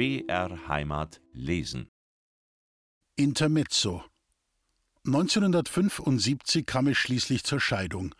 BR 0.00 0.66
Heimat 0.66 1.20
lesen. 1.34 1.90
Intermezzo 3.16 4.02
1975 5.04 6.64
kam 6.64 6.86
es 6.86 6.96
schließlich 6.96 7.44
zur 7.44 7.60
Scheidung. 7.60 8.14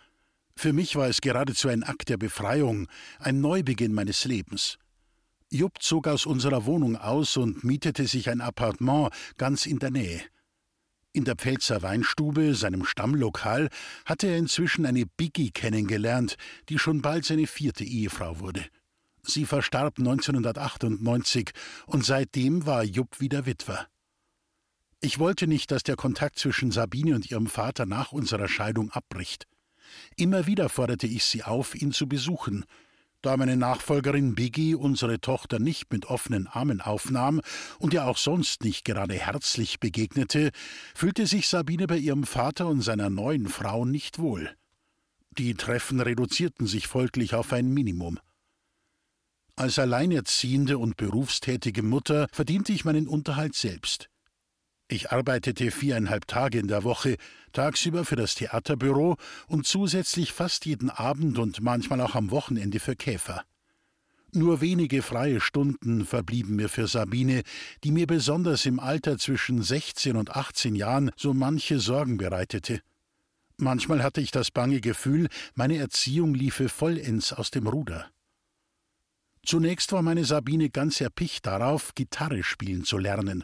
Für 0.54 0.74
mich 0.74 0.94
war 0.96 1.08
es 1.08 1.22
geradezu 1.22 1.68
ein 1.68 1.82
Akt 1.82 2.10
der 2.10 2.18
Befreiung, 2.18 2.86
ein 3.18 3.40
Neubeginn 3.40 3.94
meines 3.94 4.26
Lebens. 4.26 4.76
Jupp 5.48 5.80
zog 5.80 6.06
aus 6.06 6.26
unserer 6.26 6.66
Wohnung 6.66 6.96
aus 6.96 7.38
und 7.38 7.64
mietete 7.64 8.06
sich 8.06 8.28
ein 8.28 8.42
Appartement 8.42 9.10
ganz 9.38 9.64
in 9.64 9.78
der 9.78 9.90
Nähe. 9.90 10.20
In 11.14 11.24
der 11.24 11.36
Pfälzer 11.36 11.80
Weinstube, 11.80 12.54
seinem 12.54 12.84
Stammlokal, 12.84 13.70
hatte 14.04 14.26
er 14.26 14.36
inzwischen 14.36 14.84
eine 14.84 15.06
Biggie 15.06 15.50
kennengelernt, 15.50 16.36
die 16.68 16.78
schon 16.78 17.00
bald 17.00 17.24
seine 17.24 17.46
vierte 17.46 17.84
Ehefrau 17.84 18.38
wurde. 18.38 18.66
Sie 19.22 19.44
verstarb 19.44 19.98
1998 19.98 21.50
und 21.86 22.04
seitdem 22.04 22.66
war 22.66 22.84
Jupp 22.84 23.20
wieder 23.20 23.46
Witwer. 23.46 23.86
Ich 25.00 25.18
wollte 25.18 25.46
nicht, 25.46 25.70
dass 25.70 25.82
der 25.82 25.96
Kontakt 25.96 26.38
zwischen 26.38 26.70
Sabine 26.70 27.14
und 27.14 27.30
ihrem 27.30 27.46
Vater 27.46 27.86
nach 27.86 28.12
unserer 28.12 28.48
Scheidung 28.48 28.90
abbricht. 28.90 29.46
Immer 30.16 30.46
wieder 30.46 30.68
forderte 30.68 31.06
ich 31.06 31.24
sie 31.24 31.42
auf, 31.42 31.74
ihn 31.74 31.92
zu 31.92 32.06
besuchen. 32.06 32.64
Da 33.22 33.36
meine 33.36 33.56
Nachfolgerin 33.56 34.34
Biggie 34.34 34.74
unsere 34.74 35.20
Tochter 35.20 35.58
nicht 35.58 35.92
mit 35.92 36.06
offenen 36.06 36.46
Armen 36.46 36.80
aufnahm 36.80 37.42
und 37.78 37.92
ihr 37.92 38.06
auch 38.06 38.16
sonst 38.16 38.64
nicht 38.64 38.84
gerade 38.84 39.14
herzlich 39.14 39.78
begegnete, 39.78 40.50
fühlte 40.94 41.26
sich 41.26 41.48
Sabine 41.48 41.86
bei 41.86 41.98
ihrem 41.98 42.24
Vater 42.24 42.66
und 42.66 42.80
seiner 42.80 43.10
neuen 43.10 43.48
Frau 43.48 43.84
nicht 43.84 44.18
wohl. 44.18 44.54
Die 45.36 45.54
Treffen 45.54 46.00
reduzierten 46.00 46.66
sich 46.66 46.88
folglich 46.88 47.34
auf 47.34 47.52
ein 47.52 47.68
Minimum. 47.68 48.18
Als 49.60 49.78
alleinerziehende 49.78 50.78
und 50.78 50.96
berufstätige 50.96 51.82
Mutter 51.82 52.28
verdiente 52.32 52.72
ich 52.72 52.86
meinen 52.86 53.06
Unterhalt 53.06 53.54
selbst. 53.54 54.08
Ich 54.88 55.12
arbeitete 55.12 55.70
viereinhalb 55.70 56.26
Tage 56.26 56.58
in 56.58 56.66
der 56.66 56.82
Woche, 56.82 57.18
tagsüber 57.52 58.06
für 58.06 58.16
das 58.16 58.34
Theaterbüro 58.36 59.18
und 59.48 59.66
zusätzlich 59.66 60.32
fast 60.32 60.64
jeden 60.64 60.88
Abend 60.88 61.38
und 61.38 61.60
manchmal 61.60 62.00
auch 62.00 62.14
am 62.14 62.30
Wochenende 62.30 62.80
für 62.80 62.96
Käfer. 62.96 63.44
Nur 64.32 64.62
wenige 64.62 65.02
freie 65.02 65.42
Stunden 65.42 66.06
verblieben 66.06 66.56
mir 66.56 66.70
für 66.70 66.86
Sabine, 66.86 67.42
die 67.84 67.90
mir 67.90 68.06
besonders 68.06 68.64
im 68.64 68.80
Alter 68.80 69.18
zwischen 69.18 69.62
16 69.62 70.16
und 70.16 70.34
18 70.34 70.74
Jahren 70.74 71.10
so 71.18 71.34
manche 71.34 71.80
Sorgen 71.80 72.16
bereitete. 72.16 72.80
Manchmal 73.58 74.02
hatte 74.02 74.22
ich 74.22 74.30
das 74.30 74.50
bange 74.50 74.80
Gefühl, 74.80 75.28
meine 75.54 75.76
Erziehung 75.76 76.32
liefe 76.32 76.70
vollends 76.70 77.34
aus 77.34 77.50
dem 77.50 77.66
Ruder. 77.66 78.10
Zunächst 79.50 79.90
war 79.90 80.02
meine 80.02 80.24
Sabine 80.24 80.70
ganz 80.70 81.00
erpicht 81.00 81.44
darauf, 81.44 81.96
Gitarre 81.96 82.44
spielen 82.44 82.84
zu 82.84 82.98
lernen. 82.98 83.42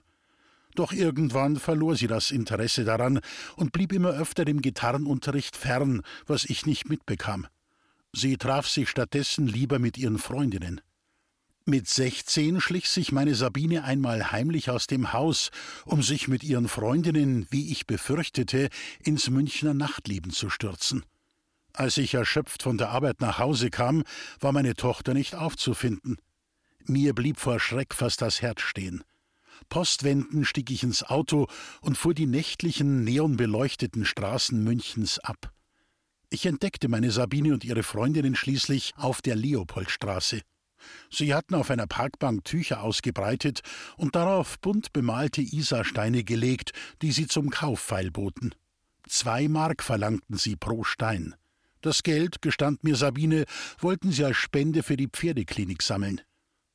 Doch 0.76 0.92
irgendwann 0.92 1.56
verlor 1.56 1.96
sie 1.96 2.06
das 2.06 2.30
Interesse 2.30 2.84
daran 2.84 3.18
und 3.56 3.72
blieb 3.72 3.92
immer 3.92 4.10
öfter 4.10 4.44
dem 4.44 4.62
Gitarrenunterricht 4.62 5.56
fern, 5.56 6.02
was 6.24 6.44
ich 6.44 6.64
nicht 6.64 6.88
mitbekam. 6.88 7.48
Sie 8.12 8.36
traf 8.36 8.68
sich 8.68 8.88
stattdessen 8.88 9.48
lieber 9.48 9.80
mit 9.80 9.98
ihren 9.98 10.18
Freundinnen. 10.18 10.80
Mit 11.64 11.88
sechzehn 11.88 12.60
schlich 12.60 12.88
sich 12.88 13.10
meine 13.10 13.34
Sabine 13.34 13.82
einmal 13.82 14.30
heimlich 14.30 14.70
aus 14.70 14.86
dem 14.86 15.12
Haus, 15.12 15.50
um 15.86 16.04
sich 16.04 16.28
mit 16.28 16.44
ihren 16.44 16.68
Freundinnen, 16.68 17.48
wie 17.50 17.72
ich 17.72 17.84
befürchtete, 17.88 18.68
ins 19.02 19.28
Münchner 19.28 19.74
Nachtleben 19.74 20.30
zu 20.30 20.50
stürzen. 20.50 21.04
Als 21.76 21.98
ich 21.98 22.14
erschöpft 22.14 22.62
von 22.62 22.78
der 22.78 22.88
Arbeit 22.88 23.20
nach 23.20 23.38
Hause 23.38 23.68
kam, 23.68 24.02
war 24.40 24.52
meine 24.52 24.74
Tochter 24.74 25.12
nicht 25.12 25.34
aufzufinden. 25.34 26.16
Mir 26.86 27.12
blieb 27.12 27.38
vor 27.38 27.60
Schreck 27.60 27.92
fast 27.92 28.22
das 28.22 28.40
Herz 28.40 28.62
stehen. 28.62 29.04
Postwendend 29.68 30.46
stieg 30.46 30.70
ich 30.70 30.82
ins 30.82 31.02
Auto 31.02 31.48
und 31.82 31.98
fuhr 31.98 32.14
die 32.14 32.24
nächtlichen, 32.24 33.04
neonbeleuchteten 33.04 34.06
Straßen 34.06 34.64
Münchens 34.64 35.18
ab. 35.18 35.52
Ich 36.30 36.46
entdeckte 36.46 36.88
meine 36.88 37.10
Sabine 37.10 37.52
und 37.52 37.62
ihre 37.62 37.82
Freundinnen 37.82 38.36
schließlich 38.36 38.94
auf 38.96 39.20
der 39.20 39.36
Leopoldstraße. 39.36 40.40
Sie 41.10 41.34
hatten 41.34 41.54
auf 41.54 41.70
einer 41.70 41.86
Parkbank 41.86 42.44
Tücher 42.44 42.82
ausgebreitet 42.82 43.60
und 43.98 44.16
darauf 44.16 44.58
bunt 44.60 44.94
bemalte 44.94 45.42
Isarsteine 45.42 46.24
gelegt, 46.24 46.72
die 47.02 47.12
sie 47.12 47.26
zum 47.26 47.50
Kauf 47.50 47.80
feilboten. 47.80 48.54
Zwei 49.06 49.48
Mark 49.48 49.82
verlangten 49.82 50.38
sie 50.38 50.56
pro 50.56 50.82
Stein. 50.82 51.34
Das 51.86 52.02
Geld, 52.02 52.42
gestand 52.42 52.82
mir 52.82 52.96
Sabine, 52.96 53.44
wollten 53.78 54.10
sie 54.10 54.24
als 54.24 54.38
Spende 54.38 54.82
für 54.82 54.96
die 54.96 55.06
Pferdeklinik 55.06 55.84
sammeln. 55.84 56.20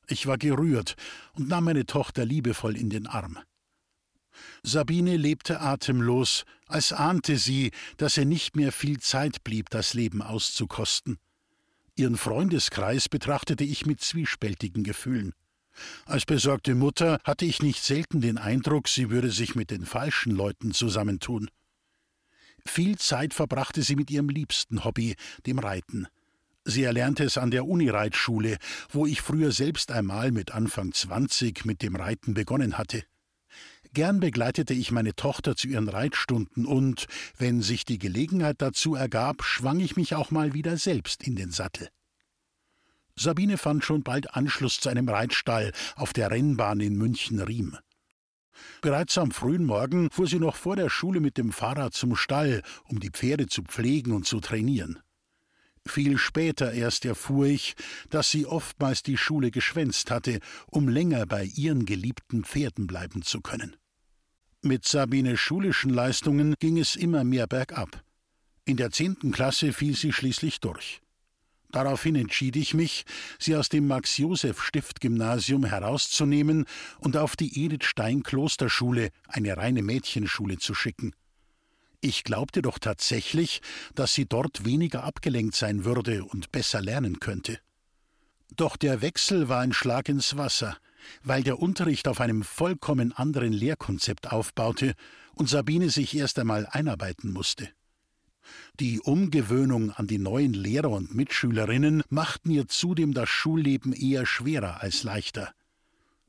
Ich 0.06 0.26
war 0.26 0.38
gerührt 0.38 0.94
und 1.34 1.48
nahm 1.48 1.64
meine 1.64 1.84
Tochter 1.84 2.24
liebevoll 2.24 2.78
in 2.78 2.88
den 2.88 3.06
Arm. 3.06 3.38
Sabine 4.62 5.18
lebte 5.18 5.60
atemlos, 5.60 6.46
als 6.66 6.94
ahnte 6.94 7.36
sie, 7.36 7.72
dass 7.98 8.16
ihr 8.16 8.24
nicht 8.24 8.56
mehr 8.56 8.72
viel 8.72 9.00
Zeit 9.00 9.44
blieb, 9.44 9.68
das 9.68 9.92
Leben 9.92 10.22
auszukosten. 10.22 11.18
Ihren 11.94 12.16
Freundeskreis 12.16 13.10
betrachtete 13.10 13.64
ich 13.64 13.84
mit 13.84 14.00
zwiespältigen 14.00 14.82
Gefühlen. 14.82 15.34
Als 16.06 16.24
besorgte 16.24 16.74
Mutter 16.74 17.18
hatte 17.22 17.44
ich 17.44 17.60
nicht 17.60 17.84
selten 17.84 18.22
den 18.22 18.38
Eindruck, 18.38 18.88
sie 18.88 19.10
würde 19.10 19.30
sich 19.30 19.56
mit 19.56 19.70
den 19.70 19.84
falschen 19.84 20.34
Leuten 20.34 20.72
zusammentun. 20.72 21.50
Viel 22.66 22.96
Zeit 22.98 23.34
verbrachte 23.34 23.82
sie 23.82 23.96
mit 23.96 24.10
ihrem 24.10 24.28
liebsten 24.28 24.84
Hobby, 24.84 25.16
dem 25.46 25.58
Reiten. 25.58 26.06
Sie 26.64 26.84
erlernte 26.84 27.24
es 27.24 27.38
an 27.38 27.50
der 27.50 27.66
Unireitschule, 27.66 28.56
wo 28.90 29.06
ich 29.06 29.20
früher 29.20 29.50
selbst 29.50 29.90
einmal 29.90 30.30
mit 30.30 30.52
Anfang 30.52 30.92
20 30.92 31.64
mit 31.64 31.82
dem 31.82 31.96
Reiten 31.96 32.34
begonnen 32.34 32.78
hatte. 32.78 33.02
Gern 33.94 34.20
begleitete 34.20 34.72
ich 34.72 34.90
meine 34.90 35.14
Tochter 35.14 35.54
zu 35.54 35.68
ihren 35.68 35.88
Reitstunden 35.88 36.64
und, 36.64 37.06
wenn 37.36 37.60
sich 37.60 37.84
die 37.84 37.98
Gelegenheit 37.98 38.62
dazu 38.62 38.94
ergab, 38.94 39.44
schwang 39.44 39.80
ich 39.80 39.96
mich 39.96 40.14
auch 40.14 40.30
mal 40.30 40.54
wieder 40.54 40.78
selbst 40.78 41.26
in 41.26 41.36
den 41.36 41.50
Sattel. 41.50 41.88
Sabine 43.16 43.58
fand 43.58 43.84
schon 43.84 44.02
bald 44.02 44.34
Anschluss 44.34 44.80
zu 44.80 44.88
einem 44.88 45.08
Reitstall 45.08 45.72
auf 45.96 46.14
der 46.14 46.30
Rennbahn 46.30 46.80
in 46.80 46.96
München-Riem. 46.96 47.76
Bereits 48.80 49.18
am 49.18 49.30
frühen 49.30 49.64
Morgen 49.64 50.10
fuhr 50.10 50.26
sie 50.26 50.38
noch 50.38 50.56
vor 50.56 50.76
der 50.76 50.90
Schule 50.90 51.20
mit 51.20 51.38
dem 51.38 51.52
Fahrrad 51.52 51.94
zum 51.94 52.16
Stall, 52.16 52.62
um 52.84 53.00
die 53.00 53.10
Pferde 53.10 53.46
zu 53.46 53.62
pflegen 53.62 54.12
und 54.12 54.26
zu 54.26 54.40
trainieren. 54.40 54.98
Viel 55.86 56.16
später 56.18 56.72
erst 56.72 57.04
erfuhr 57.04 57.46
ich, 57.46 57.74
dass 58.08 58.30
sie 58.30 58.46
oftmals 58.46 59.02
die 59.02 59.16
Schule 59.16 59.50
geschwänzt 59.50 60.10
hatte, 60.10 60.38
um 60.66 60.88
länger 60.88 61.26
bei 61.26 61.44
ihren 61.44 61.86
geliebten 61.86 62.44
Pferden 62.44 62.86
bleiben 62.86 63.22
zu 63.22 63.40
können. 63.40 63.76
Mit 64.62 64.86
Sabines 64.86 65.40
schulischen 65.40 65.90
Leistungen 65.90 66.54
ging 66.60 66.78
es 66.78 66.94
immer 66.94 67.24
mehr 67.24 67.48
bergab. 67.48 68.04
In 68.64 68.76
der 68.76 68.92
zehnten 68.92 69.32
Klasse 69.32 69.72
fiel 69.72 69.96
sie 69.96 70.12
schließlich 70.12 70.60
durch. 70.60 71.02
Daraufhin 71.72 72.16
entschied 72.16 72.56
ich 72.56 72.74
mich, 72.74 73.04
sie 73.38 73.56
aus 73.56 73.70
dem 73.70 73.86
Max-Josef-Stift-Gymnasium 73.86 75.64
herauszunehmen 75.64 76.66
und 76.98 77.16
auf 77.16 77.34
die 77.34 77.64
Edith 77.64 77.84
Stein 77.86 78.22
Klosterschule, 78.22 79.08
eine 79.26 79.56
reine 79.56 79.82
Mädchenschule, 79.82 80.58
zu 80.58 80.74
schicken. 80.74 81.14
Ich 82.02 82.24
glaubte 82.24 82.60
doch 82.60 82.78
tatsächlich, 82.78 83.62
dass 83.94 84.12
sie 84.12 84.26
dort 84.26 84.66
weniger 84.66 85.04
abgelenkt 85.04 85.56
sein 85.56 85.84
würde 85.84 86.24
und 86.24 86.52
besser 86.52 86.82
lernen 86.82 87.20
könnte. 87.20 87.58
Doch 88.54 88.76
der 88.76 89.00
Wechsel 89.00 89.48
war 89.48 89.60
ein 89.60 89.72
Schlag 89.72 90.10
ins 90.10 90.36
Wasser, 90.36 90.76
weil 91.22 91.42
der 91.42 91.58
Unterricht 91.58 92.06
auf 92.06 92.20
einem 92.20 92.42
vollkommen 92.42 93.12
anderen 93.12 93.52
Lehrkonzept 93.52 94.30
aufbaute 94.30 94.94
und 95.34 95.48
Sabine 95.48 95.88
sich 95.88 96.14
erst 96.14 96.38
einmal 96.38 96.66
einarbeiten 96.70 97.32
musste. 97.32 97.70
Die 98.80 99.00
Umgewöhnung 99.00 99.90
an 99.90 100.06
die 100.06 100.18
neuen 100.18 100.54
Lehrer 100.54 100.90
und 100.90 101.14
Mitschülerinnen 101.14 102.02
machten 102.08 102.50
ihr 102.50 102.68
zudem 102.68 103.14
das 103.14 103.28
Schulleben 103.28 103.92
eher 103.92 104.26
schwerer 104.26 104.82
als 104.82 105.02
leichter. 105.02 105.52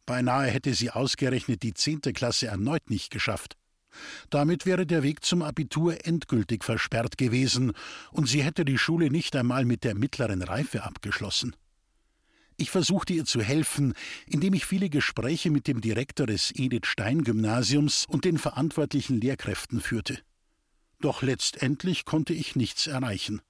Beinahe 0.06 0.50
hätte 0.50 0.74
sie 0.74 0.92
ausgerechnet 0.92 1.64
die 1.64 1.74
zehnte 1.74 2.14
Klasse 2.14 2.48
erneut 2.48 2.90
nicht 2.90 3.12
geschafft. 3.12 3.56
Damit 4.30 4.66
wäre 4.66 4.86
der 4.86 5.04
Weg 5.04 5.24
zum 5.24 5.42
Abitur 5.42 6.06
endgültig 6.06 6.64
versperrt 6.64 7.18
gewesen, 7.18 7.74
und 8.12 8.28
sie 8.28 8.44
hätte 8.44 8.66
die 8.66 8.78
Schule 8.78 9.10
nicht 9.10 9.36
einmal 9.36 9.66
mit 9.66 9.84
der 9.84 9.96
mittleren 9.96 10.42
Reife 10.42 10.84
abgeschlossen. 10.84 11.56
Ich 12.58 12.70
versuchte 12.70 13.14
ihr 13.14 13.26
zu 13.26 13.42
helfen, 13.42 13.94
indem 14.28 14.54
ich 14.54 14.66
viele 14.66 14.90
Gespräche 14.90 15.50
mit 15.50 15.68
dem 15.68 15.82
Direktor 15.82 16.28
des 16.28 16.52
Edith 16.56 16.86
Stein 16.86 17.24
Gymnasiums 17.24 18.06
und 18.08 18.26
den 18.26 18.38
verantwortlichen 18.38 19.20
Lehrkräften 19.20 19.82
führte. 19.82 20.20
Doch 21.04 21.22
letztendlich 21.22 22.06
konnte 22.06 22.34
ich 22.34 22.56
nichts 22.56 22.88
erreichen. 22.88 23.42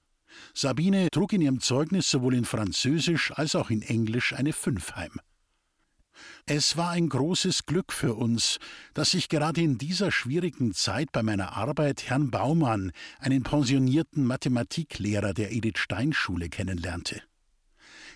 Sabine 0.54 1.08
trug 1.12 1.32
in 1.32 1.40
ihrem 1.40 1.60
Zeugnis 1.60 2.10
sowohl 2.10 2.34
in 2.34 2.44
Französisch 2.44 3.30
als 3.30 3.54
auch 3.54 3.70
in 3.70 3.80
Englisch 3.80 4.32
eine 4.32 4.52
Fünf 4.52 4.96
heim. 4.96 5.20
Es 6.46 6.76
war 6.76 6.90
ein 6.90 7.08
großes 7.08 7.64
Glück 7.66 7.92
für 7.92 8.14
uns, 8.14 8.58
dass 8.92 9.14
ich 9.14 9.28
gerade 9.28 9.60
in 9.60 9.78
dieser 9.78 10.10
schwierigen 10.10 10.74
Zeit 10.74 11.12
bei 11.12 11.22
meiner 11.22 11.52
Arbeit 11.56 12.10
Herrn 12.10 12.32
Baumann, 12.32 12.90
einen 13.20 13.44
pensionierten 13.44 14.24
Mathematiklehrer 14.24 15.32
der 15.32 15.52
Edith 15.52 15.78
Stein 15.78 16.12
Schule, 16.12 16.48
kennenlernte. 16.48 17.22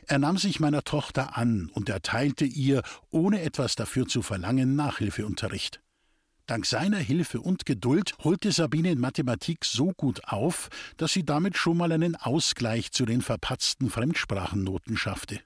Er 0.08 0.18
nahm 0.18 0.36
sich 0.36 0.58
meiner 0.58 0.82
Tochter 0.82 1.36
an 1.36 1.70
und 1.74 1.88
erteilte 1.88 2.44
ihr, 2.44 2.82
ohne 3.10 3.42
etwas 3.42 3.76
dafür 3.76 4.08
zu 4.08 4.22
verlangen, 4.22 4.74
Nachhilfeunterricht. 4.74 5.80
Dank 6.48 6.64
seiner 6.64 6.96
Hilfe 6.96 7.42
und 7.42 7.66
Geduld 7.66 8.14
holte 8.24 8.52
Sabine 8.52 8.92
in 8.92 8.98
Mathematik 8.98 9.66
so 9.66 9.92
gut 9.92 10.24
auf, 10.24 10.70
dass 10.96 11.12
sie 11.12 11.22
damit 11.22 11.58
schon 11.58 11.76
mal 11.76 11.92
einen 11.92 12.16
Ausgleich 12.16 12.90
zu 12.90 13.04
den 13.04 13.20
verpatzten 13.20 13.90
Fremdsprachennoten 13.90 14.96
schaffte. 14.96 15.40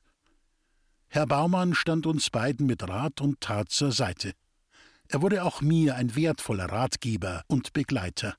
Herr 1.08 1.26
Baumann 1.26 1.74
stand 1.74 2.06
uns 2.06 2.30
beiden 2.30 2.68
mit 2.68 2.88
Rat 2.88 3.20
und 3.20 3.40
Tat 3.40 3.70
zur 3.70 3.90
Seite. 3.90 4.34
Er 5.08 5.22
wurde 5.22 5.42
auch 5.42 5.60
mir 5.60 5.96
ein 5.96 6.14
wertvoller 6.14 6.66
Ratgeber 6.66 7.42
und 7.48 7.72
Begleiter. 7.72 8.36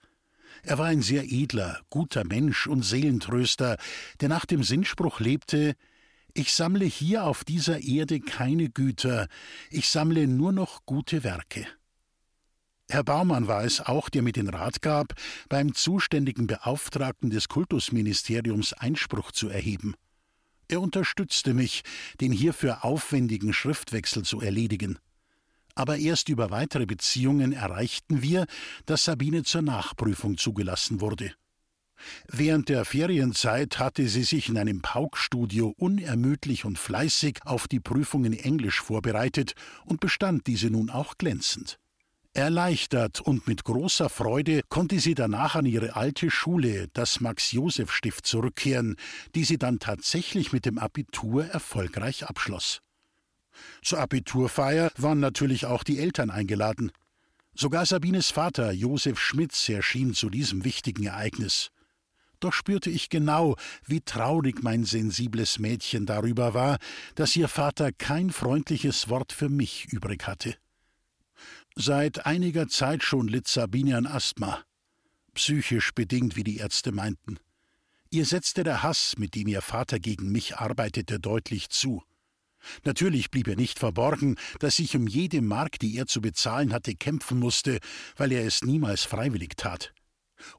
Er 0.62 0.77
war 0.77 0.86
ein 0.86 1.01
sehr 1.01 1.25
edler, 1.25 1.81
guter 1.89 2.24
Mensch 2.24 2.65
und 2.65 2.83
Seelentröster, 2.83 3.75
der 4.21 4.30
nach 4.30 4.45
dem 4.45 4.63
Sinnspruch 4.63 5.19
lebte 5.19 5.75
Ich 6.33 6.54
sammle 6.54 6.86
hier 6.86 7.25
auf 7.25 7.44
dieser 7.44 7.81
Erde 7.81 8.21
keine 8.21 8.69
Güter, 8.69 9.27
ich 9.69 9.89
sammle 9.89 10.27
nur 10.27 10.54
noch 10.54 10.86
gute 10.86 11.25
Werke. 11.25 11.68
Herr 12.93 13.03
Baumann 13.03 13.47
war 13.47 13.63
es 13.63 13.81
auch, 13.81 14.07
der 14.07 14.21
mir 14.21 14.33
den 14.33 14.49
Rat 14.49 14.83
gab, 14.83 15.15
beim 15.49 15.73
zuständigen 15.73 16.45
Beauftragten 16.45 17.31
des 17.31 17.49
Kultusministeriums 17.49 18.73
Einspruch 18.73 19.31
zu 19.31 19.49
erheben. 19.49 19.95
Er 20.67 20.79
unterstützte 20.79 21.55
mich, 21.55 21.81
den 22.21 22.31
hierfür 22.31 22.85
aufwendigen 22.85 23.51
Schriftwechsel 23.51 24.21
zu 24.21 24.41
erledigen. 24.41 24.99
Aber 25.73 25.97
erst 25.97 26.29
über 26.29 26.51
weitere 26.51 26.85
Beziehungen 26.85 27.51
erreichten 27.51 28.21
wir, 28.21 28.45
dass 28.85 29.05
Sabine 29.05 29.41
zur 29.41 29.63
Nachprüfung 29.63 30.37
zugelassen 30.37 31.01
wurde. 31.01 31.33
Während 32.27 32.69
der 32.69 32.85
Ferienzeit 32.85 33.79
hatte 33.79 34.07
sie 34.07 34.23
sich 34.23 34.49
in 34.49 34.57
einem 34.59 34.83
Paukstudio 34.83 35.73
unermüdlich 35.77 36.63
und 36.63 36.77
fleißig 36.77 37.39
auf 37.43 37.67
die 37.67 37.79
Prüfung 37.79 38.23
in 38.23 38.33
Englisch 38.33 38.81
vorbereitet 38.81 39.53
und 39.83 39.99
bestand 39.99 40.45
diese 40.45 40.69
nun 40.69 40.91
auch 40.91 41.17
glänzend. 41.17 41.79
Erleichtert 42.35 43.21
und 43.21 43.47
mit 43.47 43.63
großer 43.63 44.09
Freude 44.09 44.63
konnte 44.68 45.00
sie 45.00 45.13
danach 45.13 45.53
an 45.53 45.68
ihre 45.68 45.95
alte 45.95 46.31
Schule, 46.31 46.88
das 46.94 47.19
Max-Josef-Stift, 47.19 48.25
zurückkehren, 48.25 48.95
die 49.35 49.44
sie 49.44 49.59
dann 49.59 49.77
tatsächlich 49.77 50.51
mit 50.51 50.65
dem 50.65 50.80
Abitur 50.80 51.45
erfolgreich 51.45 52.25
abschloss. 52.25 52.81
Zur 53.83 54.00
Abiturfeier 54.00 54.91
waren 54.97 55.19
natürlich 55.19 55.68
auch 55.68 55.83
die 55.83 56.00
Eltern 56.00 56.31
eingeladen. 56.31 56.91
Sogar 57.53 57.85
Sabines 57.85 58.31
Vater, 58.31 58.71
Josef 58.71 59.19
Schmitz, 59.19 59.69
erschien 59.69 60.15
zu 60.15 60.31
diesem 60.31 60.65
wichtigen 60.65 61.03
Ereignis. 61.03 61.69
Doch 62.39 62.51
spürte 62.51 62.89
ich 62.89 63.09
genau, 63.09 63.57
wie 63.86 64.01
traurig 64.01 64.63
mein 64.63 64.86
sensibles 64.86 65.59
Mädchen 65.59 66.07
darüber 66.07 66.56
war, 66.56 66.79
dass 67.13 67.36
ihr 67.36 67.47
Vater 67.47 67.91
kein 67.91 68.31
freundliches 68.31 69.07
Wort 69.07 69.31
für 69.33 69.50
mich 69.50 69.86
übrig 69.94 70.25
hatte. 70.25 70.56
Seit 71.75 72.27
einiger 72.27 72.67
Zeit 72.67 73.03
schon 73.03 73.27
litt 73.27 73.47
Sabine 73.47 73.97
an 73.97 74.05
Asthma, 74.05 74.63
psychisch 75.33 75.91
bedingt, 75.93 76.35
wie 76.35 76.43
die 76.43 76.57
Ärzte 76.57 76.91
meinten. 76.91 77.39
Ihr 78.11 78.25
setzte 78.25 78.63
der 78.63 78.83
Hass, 78.83 79.15
mit 79.17 79.33
dem 79.33 79.47
ihr 79.47 79.61
Vater 79.61 79.99
gegen 79.99 80.31
mich 80.31 80.57
arbeitete, 80.57 81.19
deutlich 81.19 81.69
zu. 81.69 82.03
Natürlich 82.83 83.31
blieb 83.31 83.47
er 83.47 83.55
nicht 83.55 83.79
verborgen, 83.79 84.35
dass 84.59 84.77
ich 84.77 84.95
um 84.95 85.07
jede 85.07 85.41
Mark, 85.41 85.79
die 85.79 85.97
er 85.97 86.05
zu 86.05 86.21
bezahlen 86.21 86.73
hatte, 86.73 86.93
kämpfen 86.93 87.39
musste, 87.39 87.79
weil 88.15 88.31
er 88.31 88.45
es 88.45 88.61
niemals 88.61 89.03
freiwillig 89.03 89.57
tat. 89.57 89.93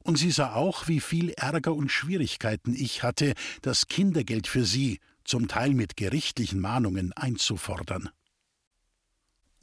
Und 0.03 0.17
sie 0.17 0.31
sah 0.31 0.53
auch, 0.53 0.89
wie 0.89 0.99
viel 0.99 1.29
Ärger 1.31 1.73
und 1.73 1.89
Schwierigkeiten 1.91 2.75
ich 2.75 3.03
hatte, 3.03 3.33
das 3.61 3.87
Kindergeld 3.87 4.47
für 4.47 4.65
sie, 4.65 4.99
zum 5.23 5.47
Teil 5.47 5.73
mit 5.73 5.95
gerichtlichen 5.95 6.59
Mahnungen, 6.59 7.13
einzufordern. 7.13 8.09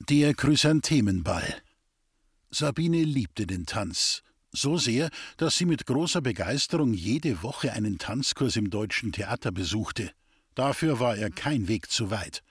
Der 0.08 0.34
Chrysanthemenball. 0.34 1.62
Sabine 2.50 3.04
liebte 3.04 3.46
den 3.46 3.66
Tanz, 3.66 4.24
so 4.50 4.76
sehr, 4.76 5.10
dass 5.36 5.56
sie 5.56 5.64
mit 5.64 5.86
großer 5.86 6.20
Begeisterung 6.20 6.92
jede 6.92 7.44
Woche 7.44 7.72
einen 7.72 7.98
Tanzkurs 7.98 8.56
im 8.56 8.68
deutschen 8.68 9.12
Theater 9.12 9.52
besuchte. 9.52 10.10
Dafür 10.56 10.98
war 10.98 11.16
er 11.16 11.30
kein 11.30 11.68
Weg 11.68 11.88
zu 11.88 12.10
weit. 12.10 12.42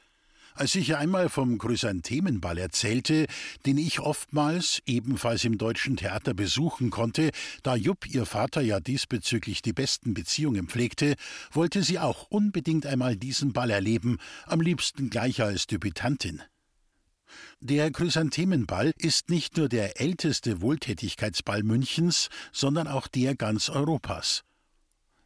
Als 0.54 0.76
ich 0.76 0.96
einmal 0.96 1.28
vom 1.28 1.58
Chrysanthemenball 1.58 2.58
erzählte, 2.58 3.26
den 3.66 3.78
ich 3.78 4.00
oftmals 4.00 4.82
ebenfalls 4.86 5.44
im 5.44 5.58
deutschen 5.58 5.98
Theater 5.98 6.34
besuchen 6.34 6.90
konnte, 6.90 7.32
da 7.64 7.76
Jupp 7.76 8.08
ihr 8.08 8.26
Vater 8.26 8.62
ja 8.62 8.80
diesbezüglich 8.80 9.62
die 9.62 9.74
besten 9.74 10.14
Beziehungen 10.14 10.68
pflegte, 10.68 11.16
wollte 11.52 11.84
sie 11.84 12.00
auch 12.00 12.28
unbedingt 12.30 12.86
einmal 12.86 13.18
diesen 13.18 13.52
Ball 13.52 13.72
erleben, 13.72 14.20
am 14.46 14.62
liebsten 14.62 15.10
gleich 15.10 15.42
als 15.42 15.68
Debütantin. 15.68 16.42
Der 17.60 17.92
Chrysanthemenball 17.92 18.94
ist 18.98 19.30
nicht 19.30 19.58
nur 19.58 19.70
der 19.70 20.00
älteste 20.00 20.62
Wohltätigkeitsball 20.62 21.64
Münchens, 21.64 22.30
sondern 22.52 22.88
auch 22.88 23.08
der 23.08 23.36
ganz 23.36 23.70
Europas. 23.70 24.44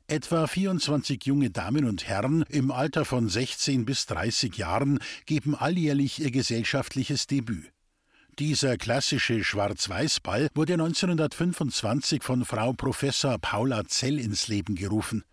Etwa 0.07 0.45
24 0.45 1.25
junge 1.25 1.49
Damen 1.49 1.85
und 1.85 2.07
Herren 2.07 2.45
im 2.49 2.69
Alter 2.69 3.05
von 3.05 3.27
16 3.27 3.85
bis 3.85 4.05
30 4.05 4.55
Jahren 4.55 4.99
geben 5.25 5.55
alljährlich 5.55 6.19
ihr 6.19 6.29
gesellschaftliches 6.29 7.25
Debüt. 7.25 7.71
Dieser 8.37 8.77
klassische 8.77 9.43
Schwarz-Weiß-Ball 9.43 10.49
wurde 10.53 10.73
1925 10.73 12.21
von 12.21 12.43
Frau 12.43 12.73
Professor 12.73 13.39
Paula 13.39 13.85
Zell 13.85 14.19
ins 14.19 14.49
Leben 14.49 14.75
gerufen. 14.75 15.23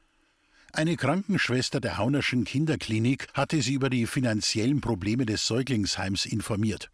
Eine 0.75 0.97
Krankenschwester 0.97 1.81
der 1.81 1.99
Haunerschen 1.99 2.45
Kinderklinik 2.45 3.27
hatte 3.35 3.61
sie 3.61 3.75
über 3.75 3.91
die 3.91 4.07
finanziellen 4.07 4.81
Probleme 4.81 5.27
des 5.27 5.47
Säuglingsheims 5.47 6.25
informiert. 6.25 6.91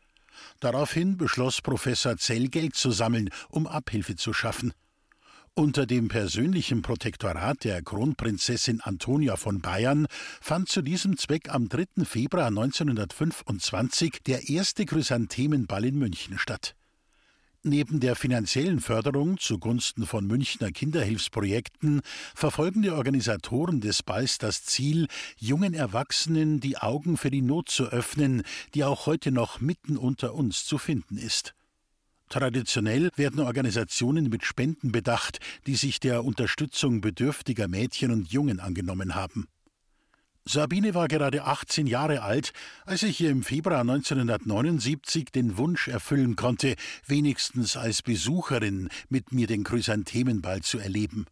Daraufhin 0.59 1.17
beschloss 1.17 1.63
Professor 1.63 2.17
Zell 2.17 2.49
Geld 2.49 2.75
zu 2.75 2.91
sammeln, 2.91 3.31
um 3.51 3.69
Abhilfe 3.69 4.17
zu 4.17 4.33
schaffen. 4.33 4.73
Unter 5.55 5.87
dem 5.87 6.09
persönlichen 6.09 6.83
Protektorat 6.83 7.63
der 7.63 7.81
Kronprinzessin 7.83 8.81
Antonia 8.81 9.37
von 9.37 9.61
Bayern 9.61 10.09
fand 10.41 10.69
zu 10.69 10.83
diesem 10.83 11.17
Zweck 11.17 11.49
am 11.49 11.69
3. 11.69 12.05
Februar 12.05 12.49
1925 12.49 14.25
der 14.27 14.49
erste 14.49 14.87
Chrysanthemenball 14.87 15.85
in 15.85 15.99
München 16.01 16.37
statt. 16.41 16.75
Neben 17.69 18.01
der 18.01 18.17
finanziellen 18.17 18.81
Förderung 18.81 19.37
zugunsten 19.37 20.07
von 20.07 20.27
Münchner 20.27 20.71
Kinderhilfsprojekten 20.71 22.01
verfolgen 22.35 22.81
die 22.81 22.89
Organisatoren 22.89 23.83
des 23.83 24.03
Balls 24.03 24.39
das 24.39 24.65
Ziel, 24.65 25.07
jungen 25.37 25.75
Erwachsenen 25.75 26.61
die 26.61 26.79
Augen 26.79 27.19
für 27.19 27.31
die 27.31 27.43
Not 27.43 27.69
zu 27.69 27.85
öffnen, 27.85 28.43
die 28.73 28.85
auch 28.85 29.05
heute 29.05 29.33
noch 29.33 29.61
mitten 29.61 29.99
unter 29.99 30.35
uns 30.35 30.65
zu 30.65 30.79
finden 30.79 31.19
ist. 31.19 31.55
Traditionell 32.31 33.11
werden 33.17 33.41
Organisationen 33.41 34.31
mit 34.31 34.47
Spenden 34.47 34.91
bedacht, 34.91 35.39
die 35.67 35.77
sich 35.77 36.01
der 36.01 36.25
Unterstützung 36.25 37.03
bedürftiger 37.03 37.69
Mädchen 37.69 38.13
und 38.13 38.33
Jungen 38.33 38.61
angenommen 38.61 39.15
haben. 39.15 39.47
Sabine 40.51 40.95
war 40.95 41.09
gerade 41.09 41.45
18 41.45 41.87
Jahre 41.87 42.23
alt, 42.23 42.55
als 42.87 43.03
ich 43.03 43.21
ihr 43.21 43.29
im 43.29 43.43
Februar 43.43 43.81
1979 43.81 45.27
den 45.27 45.59
Wunsch 45.59 45.89
erfüllen 45.89 46.37
konnte, 46.37 46.75
wenigstens 47.07 47.77
als 47.77 48.01
Besucherin 48.01 48.89
mit 49.11 49.31
mir 49.31 49.47
den 49.47 49.63
Chrysanthemenball 49.63 50.63
zu 50.63 50.79
erleben. 50.79 51.27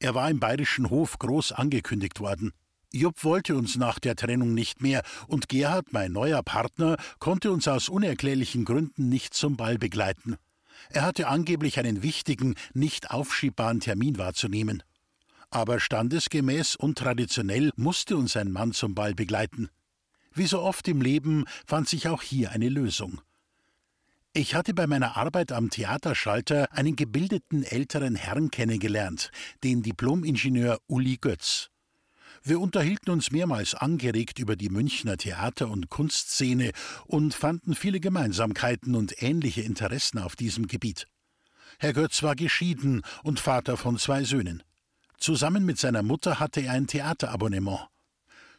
Er 0.00 0.14
war 0.14 0.28
im 0.28 0.38
bayerischen 0.38 0.90
Hof 0.90 1.18
groß 1.18 1.52
angekündigt 1.52 2.20
worden. 2.20 2.52
Jupp 2.92 3.24
wollte 3.24 3.56
uns 3.56 3.76
nach 3.76 3.98
der 3.98 4.16
Trennung 4.16 4.52
nicht 4.52 4.82
mehr, 4.82 5.02
und 5.28 5.48
Gerhard, 5.48 5.94
mein 5.94 6.12
neuer 6.12 6.42
Partner, 6.42 6.98
konnte 7.20 7.52
uns 7.52 7.66
aus 7.68 7.88
unerklärlichen 7.88 8.66
Gründen 8.66 9.08
nicht 9.08 9.32
zum 9.32 9.56
Ball 9.56 9.78
begleiten. 9.78 10.36
Er 10.90 11.06
hatte 11.06 11.26
angeblich 11.28 11.78
einen 11.78 12.02
wichtigen, 12.02 12.56
nicht 12.74 13.12
aufschiebbaren 13.12 13.80
Termin 13.80 14.18
wahrzunehmen 14.18 14.82
aber 15.52 15.80
standesgemäß 15.80 16.76
und 16.76 16.98
traditionell 16.98 17.72
musste 17.76 18.16
uns 18.16 18.36
ein 18.36 18.50
Mann 18.50 18.72
zum 18.72 18.94
Ball 18.94 19.14
begleiten. 19.14 19.68
Wie 20.34 20.46
so 20.46 20.60
oft 20.60 20.88
im 20.88 21.02
Leben 21.02 21.44
fand 21.66 21.88
sich 21.88 22.08
auch 22.08 22.22
hier 22.22 22.52
eine 22.52 22.68
Lösung. 22.68 23.20
Ich 24.34 24.54
hatte 24.54 24.72
bei 24.72 24.86
meiner 24.86 25.18
Arbeit 25.18 25.52
am 25.52 25.68
Theaterschalter 25.68 26.72
einen 26.72 26.96
gebildeten 26.96 27.64
älteren 27.64 28.14
Herrn 28.14 28.50
kennengelernt, 28.50 29.30
den 29.62 29.82
Diplomingenieur 29.82 30.78
Uli 30.86 31.18
Götz. 31.18 31.68
Wir 32.42 32.58
unterhielten 32.58 33.10
uns 33.10 33.30
mehrmals 33.30 33.74
angeregt 33.74 34.38
über 34.38 34.56
die 34.56 34.70
Münchner 34.70 35.18
Theater- 35.18 35.68
und 35.68 35.90
Kunstszene 35.90 36.72
und 37.06 37.34
fanden 37.34 37.74
viele 37.74 38.00
Gemeinsamkeiten 38.00 38.94
und 38.94 39.22
ähnliche 39.22 39.60
Interessen 39.60 40.18
auf 40.18 40.34
diesem 40.34 40.66
Gebiet. 40.66 41.06
Herr 41.78 41.92
Götz 41.92 42.22
war 42.22 42.34
geschieden 42.34 43.02
und 43.22 43.38
Vater 43.38 43.76
von 43.76 43.98
zwei 43.98 44.24
Söhnen. 44.24 44.62
Zusammen 45.22 45.64
mit 45.64 45.78
seiner 45.78 46.02
Mutter 46.02 46.40
hatte 46.40 46.62
er 46.62 46.72
ein 46.72 46.88
Theaterabonnement. 46.88 47.86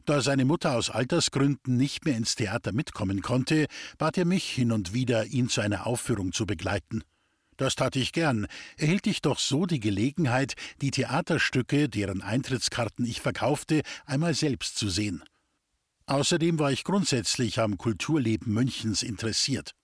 Da 0.05 0.22
seine 0.22 0.46
Mutter 0.46 0.77
aus 0.77 0.89
Altersgründen 0.89 1.75
nicht 1.75 2.05
mehr 2.05 2.15
ins 2.15 2.36
Theater 2.36 2.72
mitkommen 2.72 3.22
konnte, 3.22 3.67
bat 3.98 4.17
er 4.17 4.24
mich 4.24 4.46
hin 4.50 4.72
und 4.72 4.93
wieder, 4.93 5.25
ihn 5.25 5.50
zu 5.50 5.60
einer 5.60 5.86
Aufführung 5.86 6.32
zu 6.32 6.46
begleiten. 6.46 7.03
Das 7.58 7.75
tat 7.75 7.98
ich 7.98 8.13
gern, 8.13 8.48
erhielt 8.77 9.08
ich 9.08 9.22
doch 9.22 9.39
so 9.39 9.65
die 9.65 9.82
Gelegenheit, 9.82 10.53
die 10.82 10.91
Theaterstücke, 10.91 11.89
deren 11.89 12.22
Eintrittskarten 12.22 13.05
ich 13.05 13.20
verkaufte, 13.20 13.82
einmal 14.05 14.34
selbst 14.34 14.77
zu 14.77 14.88
sehen. 14.88 15.22
Außerdem 16.05 16.60
war 16.60 16.72
ich 16.72 16.86
grundsätzlich 16.86 17.60
am 17.60 17.77
Kulturleben 17.77 18.53
Münchens 18.53 19.03
interessiert. 19.03 19.75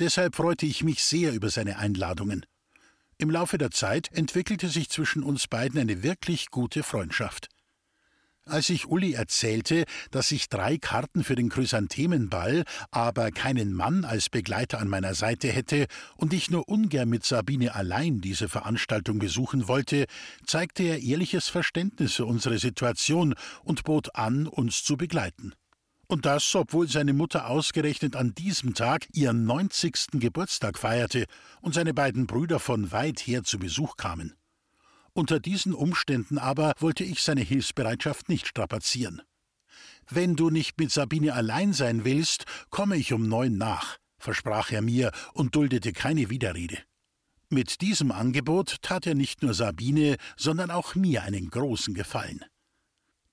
Deshalb 0.00 0.34
freute 0.34 0.66
ich 0.66 0.82
mich 0.82 1.04
sehr 1.04 1.32
über 1.32 1.48
seine 1.48 1.78
Einladungen. 1.78 2.44
Im 3.22 3.30
Laufe 3.30 3.56
der 3.56 3.70
Zeit 3.70 4.10
entwickelte 4.10 4.68
sich 4.68 4.90
zwischen 4.90 5.22
uns 5.22 5.46
beiden 5.46 5.78
eine 5.78 6.02
wirklich 6.02 6.50
gute 6.50 6.82
Freundschaft. 6.82 7.46
Als 8.44 8.68
ich 8.68 8.88
Uli 8.88 9.12
erzählte, 9.12 9.84
dass 10.10 10.32
ich 10.32 10.48
drei 10.48 10.76
Karten 10.76 11.22
für 11.22 11.36
den 11.36 11.48
Chrysanthemenball, 11.48 12.64
aber 12.90 13.30
keinen 13.30 13.74
Mann 13.74 14.04
als 14.04 14.28
Begleiter 14.28 14.80
an 14.80 14.88
meiner 14.88 15.14
Seite 15.14 15.52
hätte 15.52 15.86
und 16.16 16.32
ich 16.32 16.50
nur 16.50 16.68
ungern 16.68 17.08
mit 17.08 17.24
Sabine 17.24 17.76
allein 17.76 18.20
diese 18.20 18.48
Veranstaltung 18.48 19.20
besuchen 19.20 19.68
wollte, 19.68 20.06
zeigte 20.44 20.82
er 20.82 21.00
ehrliches 21.00 21.46
Verständnis 21.46 22.14
für 22.14 22.26
unsere 22.26 22.58
Situation 22.58 23.36
und 23.62 23.84
bot 23.84 24.16
an, 24.16 24.48
uns 24.48 24.82
zu 24.82 24.96
begleiten. 24.96 25.54
Und 26.12 26.26
das, 26.26 26.54
obwohl 26.54 26.90
seine 26.90 27.14
Mutter 27.14 27.48
ausgerechnet 27.48 28.16
an 28.16 28.34
diesem 28.34 28.74
Tag 28.74 29.06
ihren 29.14 29.46
90. 29.46 30.08
Geburtstag 30.20 30.78
feierte 30.78 31.24
und 31.62 31.72
seine 31.72 31.94
beiden 31.94 32.26
Brüder 32.26 32.60
von 32.60 32.92
weit 32.92 33.20
her 33.20 33.44
zu 33.44 33.58
Besuch 33.58 33.96
kamen. 33.96 34.34
Unter 35.14 35.40
diesen 35.40 35.72
Umständen 35.72 36.36
aber 36.36 36.74
wollte 36.78 37.02
ich 37.02 37.22
seine 37.22 37.40
Hilfsbereitschaft 37.40 38.28
nicht 38.28 38.46
strapazieren. 38.46 39.22
Wenn 40.06 40.36
du 40.36 40.50
nicht 40.50 40.78
mit 40.78 40.92
Sabine 40.92 41.32
allein 41.32 41.72
sein 41.72 42.04
willst, 42.04 42.44
komme 42.68 42.98
ich 42.98 43.14
um 43.14 43.26
neun 43.26 43.56
nach, 43.56 43.96
versprach 44.18 44.70
er 44.70 44.82
mir 44.82 45.12
und 45.32 45.56
duldete 45.56 45.94
keine 45.94 46.28
Widerrede. 46.28 46.76
Mit 47.48 47.80
diesem 47.80 48.12
Angebot 48.12 48.82
tat 48.82 49.06
er 49.06 49.14
nicht 49.14 49.42
nur 49.42 49.54
Sabine, 49.54 50.18
sondern 50.36 50.70
auch 50.70 50.94
mir 50.94 51.22
einen 51.22 51.48
großen 51.48 51.94
Gefallen. 51.94 52.44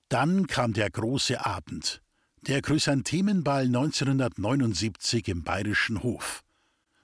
Dann 0.08 0.46
kam 0.46 0.72
der 0.72 0.88
große 0.88 1.44
Abend, 1.44 2.00
der 2.46 2.62
Chrysanthemenball 2.62 3.64
1979 3.64 5.28
im 5.28 5.42
Bayerischen 5.42 6.02
Hof. 6.02 6.42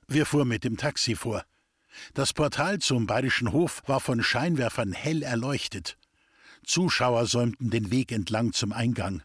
Wir 0.09 0.25
fuhren 0.25 0.49
mit 0.49 0.65
dem 0.65 0.79
Taxi 0.79 1.15
vor. 1.15 1.45
Das 2.15 2.33
Portal 2.33 2.79
zum 2.79 3.07
Bayerischen 3.07 3.53
Hof 3.53 3.83
war 3.87 4.01
von 4.01 4.23
Scheinwerfern 4.23 4.93
hell 4.93 5.23
erleuchtet. 5.23 5.99
Zuschauer 6.65 7.27
säumten 7.27 7.71
den 7.71 7.91
Weg 7.91 8.13
entlang 8.13 8.53
zum 8.55 8.73
Eingang. 8.73 9.23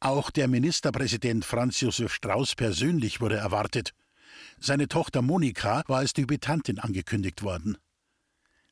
Auch 0.00 0.30
der 0.30 0.48
Ministerpräsident 0.48 1.44
Franz 1.44 1.80
Josef 1.80 2.14
Strauß 2.14 2.54
persönlich 2.54 3.20
wurde 3.20 3.36
erwartet. 3.36 3.92
Seine 4.60 4.88
Tochter 4.88 5.20
Monika 5.20 5.82
war 5.88 5.98
als 5.98 6.14
Debütantin 6.14 6.78
angekündigt 6.78 7.42
worden. 7.42 7.76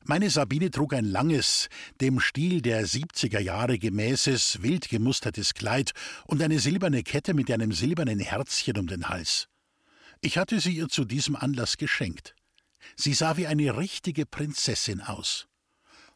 Meine 0.03 0.29
Sabine 0.29 0.71
trug 0.71 0.93
ein 0.93 1.05
langes, 1.05 1.67
dem 1.99 2.19
Stil 2.19 2.61
der 2.61 2.85
70er 2.87 3.39
Jahre 3.39 3.77
gemäßes, 3.77 4.61
wild 4.61 4.87
gemustertes 4.87 5.53
Kleid 5.53 5.91
und 6.25 6.41
eine 6.41 6.59
silberne 6.59 7.03
Kette 7.03 7.33
mit 7.33 7.51
einem 7.51 7.73
silbernen 7.73 8.19
Herzchen 8.19 8.77
um 8.77 8.87
den 8.87 9.09
Hals. 9.09 9.47
Ich 10.21 10.37
hatte 10.37 10.59
sie 10.59 10.77
ihr 10.77 10.87
zu 10.87 11.03
diesem 11.03 11.35
Anlass 11.35 11.77
geschenkt. 11.77 12.35
Sie 12.95 13.13
sah 13.13 13.37
wie 13.37 13.47
eine 13.47 13.75
richtige 13.77 14.25
Prinzessin 14.25 15.01
aus. 15.01 15.47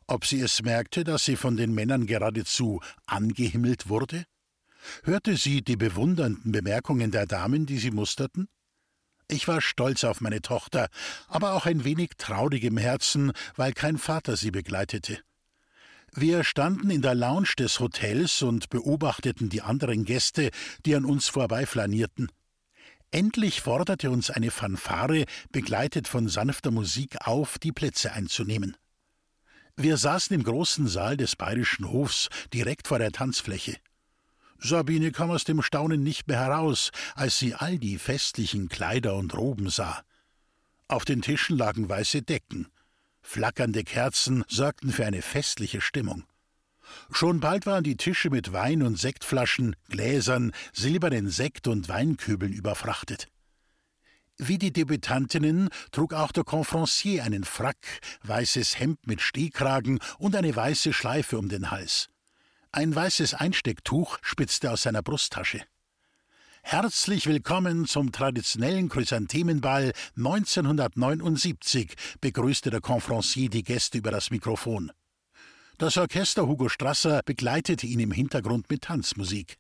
Ob 0.07 0.25
sie 0.25 0.41
es 0.41 0.61
merkte, 0.61 1.03
dass 1.03 1.25
sie 1.25 1.35
von 1.35 1.57
den 1.57 1.73
Männern 1.73 2.05
geradezu 2.05 2.81
angehimmelt 3.05 3.89
wurde? 3.89 4.25
Hörte 5.03 5.37
sie 5.37 5.61
die 5.63 5.77
bewundernden 5.77 6.51
Bemerkungen 6.51 7.11
der 7.11 7.27
Damen, 7.27 7.65
die 7.65 7.77
sie 7.77 7.91
musterten? 7.91 8.47
Ich 9.31 9.47
war 9.47 9.61
stolz 9.61 10.03
auf 10.03 10.19
meine 10.19 10.41
Tochter, 10.41 10.89
aber 11.29 11.53
auch 11.53 11.65
ein 11.65 11.85
wenig 11.85 12.11
traurig 12.17 12.65
im 12.65 12.75
Herzen, 12.77 13.31
weil 13.55 13.71
kein 13.71 13.97
Vater 13.97 14.35
sie 14.35 14.51
begleitete. 14.51 15.19
Wir 16.13 16.43
standen 16.43 16.89
in 16.89 17.01
der 17.01 17.15
Lounge 17.15 17.53
des 17.57 17.79
Hotels 17.79 18.41
und 18.41 18.69
beobachteten 18.69 19.47
die 19.47 19.61
anderen 19.61 20.03
Gäste, 20.03 20.51
die 20.85 20.95
an 20.95 21.05
uns 21.05 21.29
vorbeiflanierten. 21.29 22.29
Endlich 23.11 23.61
forderte 23.61 24.11
uns 24.11 24.29
eine 24.29 24.51
Fanfare, 24.51 25.23
begleitet 25.53 26.09
von 26.09 26.27
sanfter 26.27 26.71
Musik, 26.71 27.15
auf, 27.25 27.57
die 27.57 27.71
Plätze 27.71 28.11
einzunehmen. 28.11 28.75
Wir 29.77 29.95
saßen 29.95 30.35
im 30.35 30.43
großen 30.43 30.89
Saal 30.89 31.15
des 31.15 31.37
Bayerischen 31.37 31.89
Hofs, 31.89 32.27
direkt 32.53 32.89
vor 32.89 32.99
der 32.99 33.13
Tanzfläche. 33.13 33.77
Sabine 34.63 35.11
kam 35.11 35.31
aus 35.31 35.43
dem 35.43 35.61
Staunen 35.63 36.03
nicht 36.03 36.27
mehr 36.27 36.39
heraus, 36.39 36.91
als 37.15 37.39
sie 37.39 37.55
all 37.55 37.79
die 37.79 37.97
festlichen 37.97 38.69
Kleider 38.69 39.15
und 39.15 39.35
Roben 39.35 39.69
sah. 39.69 40.03
Auf 40.87 41.03
den 41.03 41.21
Tischen 41.21 41.57
lagen 41.57 41.89
weiße 41.89 42.21
Decken. 42.21 42.67
Flackernde 43.21 43.83
Kerzen 43.83 44.43
sorgten 44.47 44.91
für 44.91 45.05
eine 45.05 45.23
festliche 45.23 45.81
Stimmung. 45.81 46.25
Schon 47.11 47.39
bald 47.39 47.65
waren 47.65 47.83
die 47.83 47.97
Tische 47.97 48.29
mit 48.29 48.53
Wein 48.53 48.83
und 48.83 48.99
Sektflaschen, 48.99 49.75
Gläsern, 49.89 50.51
silbernen 50.73 51.29
Sekt 51.29 51.67
und 51.67 51.89
Weinkübeln 51.89 52.53
überfrachtet. 52.53 53.27
Wie 54.37 54.57
die 54.57 54.73
Debütantinnen 54.73 55.69
trug 55.91 56.13
auch 56.13 56.31
der 56.31 56.43
Confrancier 56.43 57.23
einen 57.23 57.45
Frack, 57.45 58.01
weißes 58.23 58.79
Hemd 58.79 59.07
mit 59.07 59.21
Stehkragen 59.21 59.99
und 60.17 60.35
eine 60.35 60.55
weiße 60.55 60.93
Schleife 60.93 61.37
um 61.37 61.49
den 61.49 61.71
Hals. 61.71 62.10
Ein 62.73 62.95
weißes 62.95 63.33
Einstecktuch 63.33 64.17
spitzte 64.21 64.71
aus 64.71 64.83
seiner 64.83 65.01
Brusttasche. 65.01 65.61
Herzlich 66.63 67.27
willkommen 67.27 67.85
zum 67.85 68.13
traditionellen 68.13 68.87
Chrysanthemenball 68.87 69.91
1979, 70.15 71.95
begrüßte 72.21 72.69
der 72.69 72.79
Confrancier 72.79 73.49
die 73.49 73.63
Gäste 73.63 73.97
über 73.97 74.09
das 74.09 74.31
Mikrofon. 74.31 74.93
Das 75.79 75.97
Orchester 75.97 76.47
Hugo 76.47 76.69
Strasser 76.69 77.21
begleitete 77.25 77.85
ihn 77.87 77.99
im 77.99 78.13
Hintergrund 78.13 78.69
mit 78.69 78.83
Tanzmusik. 78.83 79.57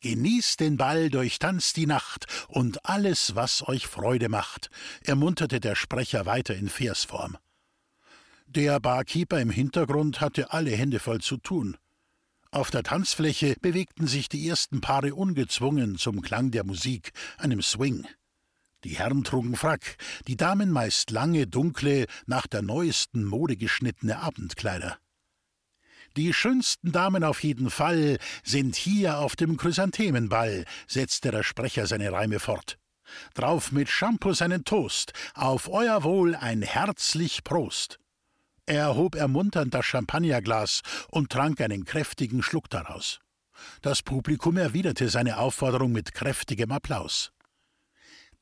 Genießt 0.00 0.60
den 0.60 0.76
Ball, 0.76 1.08
durchtanzt 1.08 1.78
die 1.78 1.86
Nacht 1.86 2.26
und 2.48 2.84
alles, 2.84 3.34
was 3.34 3.66
euch 3.66 3.86
Freude 3.86 4.28
macht, 4.28 4.68
ermunterte 5.00 5.58
der 5.58 5.74
Sprecher 5.74 6.26
weiter 6.26 6.54
in 6.54 6.68
Versform. 6.68 7.38
Der 8.46 8.78
Barkeeper 8.78 9.40
im 9.40 9.48
Hintergrund 9.48 10.20
hatte 10.20 10.52
alle 10.52 10.72
Hände 10.72 10.98
voll 10.98 11.22
zu 11.22 11.38
tun. 11.38 11.78
Auf 12.56 12.70
der 12.70 12.84
Tanzfläche 12.84 13.54
bewegten 13.60 14.06
sich 14.06 14.30
die 14.30 14.48
ersten 14.48 14.80
Paare 14.80 15.14
ungezwungen 15.14 15.98
zum 15.98 16.22
Klang 16.22 16.52
der 16.52 16.64
Musik, 16.64 17.12
einem 17.36 17.60
Swing. 17.60 18.06
Die 18.82 18.96
Herren 18.96 19.24
trugen 19.24 19.56
Frack, 19.56 19.98
die 20.26 20.38
Damen 20.38 20.70
meist 20.70 21.10
lange, 21.10 21.46
dunkle, 21.46 22.06
nach 22.24 22.46
der 22.46 22.62
neuesten 22.62 23.26
Mode 23.26 23.58
geschnittene 23.58 24.20
Abendkleider. 24.20 24.96
Die 26.16 26.32
schönsten 26.32 26.92
Damen 26.92 27.24
auf 27.24 27.44
jeden 27.44 27.68
Fall 27.68 28.16
sind 28.42 28.74
hier 28.74 29.18
auf 29.18 29.36
dem 29.36 29.58
Chrysanthemenball, 29.58 30.64
setzte 30.86 31.32
der 31.32 31.42
Sprecher 31.42 31.86
seine 31.86 32.10
Reime 32.10 32.40
fort. 32.40 32.78
Drauf 33.34 33.70
mit 33.70 33.90
Shampoo 33.90 34.32
seinen 34.32 34.64
Toast, 34.64 35.12
auf 35.34 35.68
euer 35.68 36.04
Wohl 36.04 36.34
ein 36.34 36.62
herzlich 36.62 37.44
Prost. 37.44 37.98
Er 38.66 38.96
hob 38.96 39.14
ermunternd 39.14 39.72
das 39.72 39.86
Champagnerglas 39.86 40.82
und 41.08 41.30
trank 41.30 41.60
einen 41.60 41.84
kräftigen 41.84 42.42
Schluck 42.42 42.68
daraus. 42.68 43.20
Das 43.80 44.02
Publikum 44.02 44.56
erwiderte 44.56 45.08
seine 45.08 45.38
Aufforderung 45.38 45.92
mit 45.92 46.12
kräftigem 46.12 46.72
Applaus. 46.72 47.32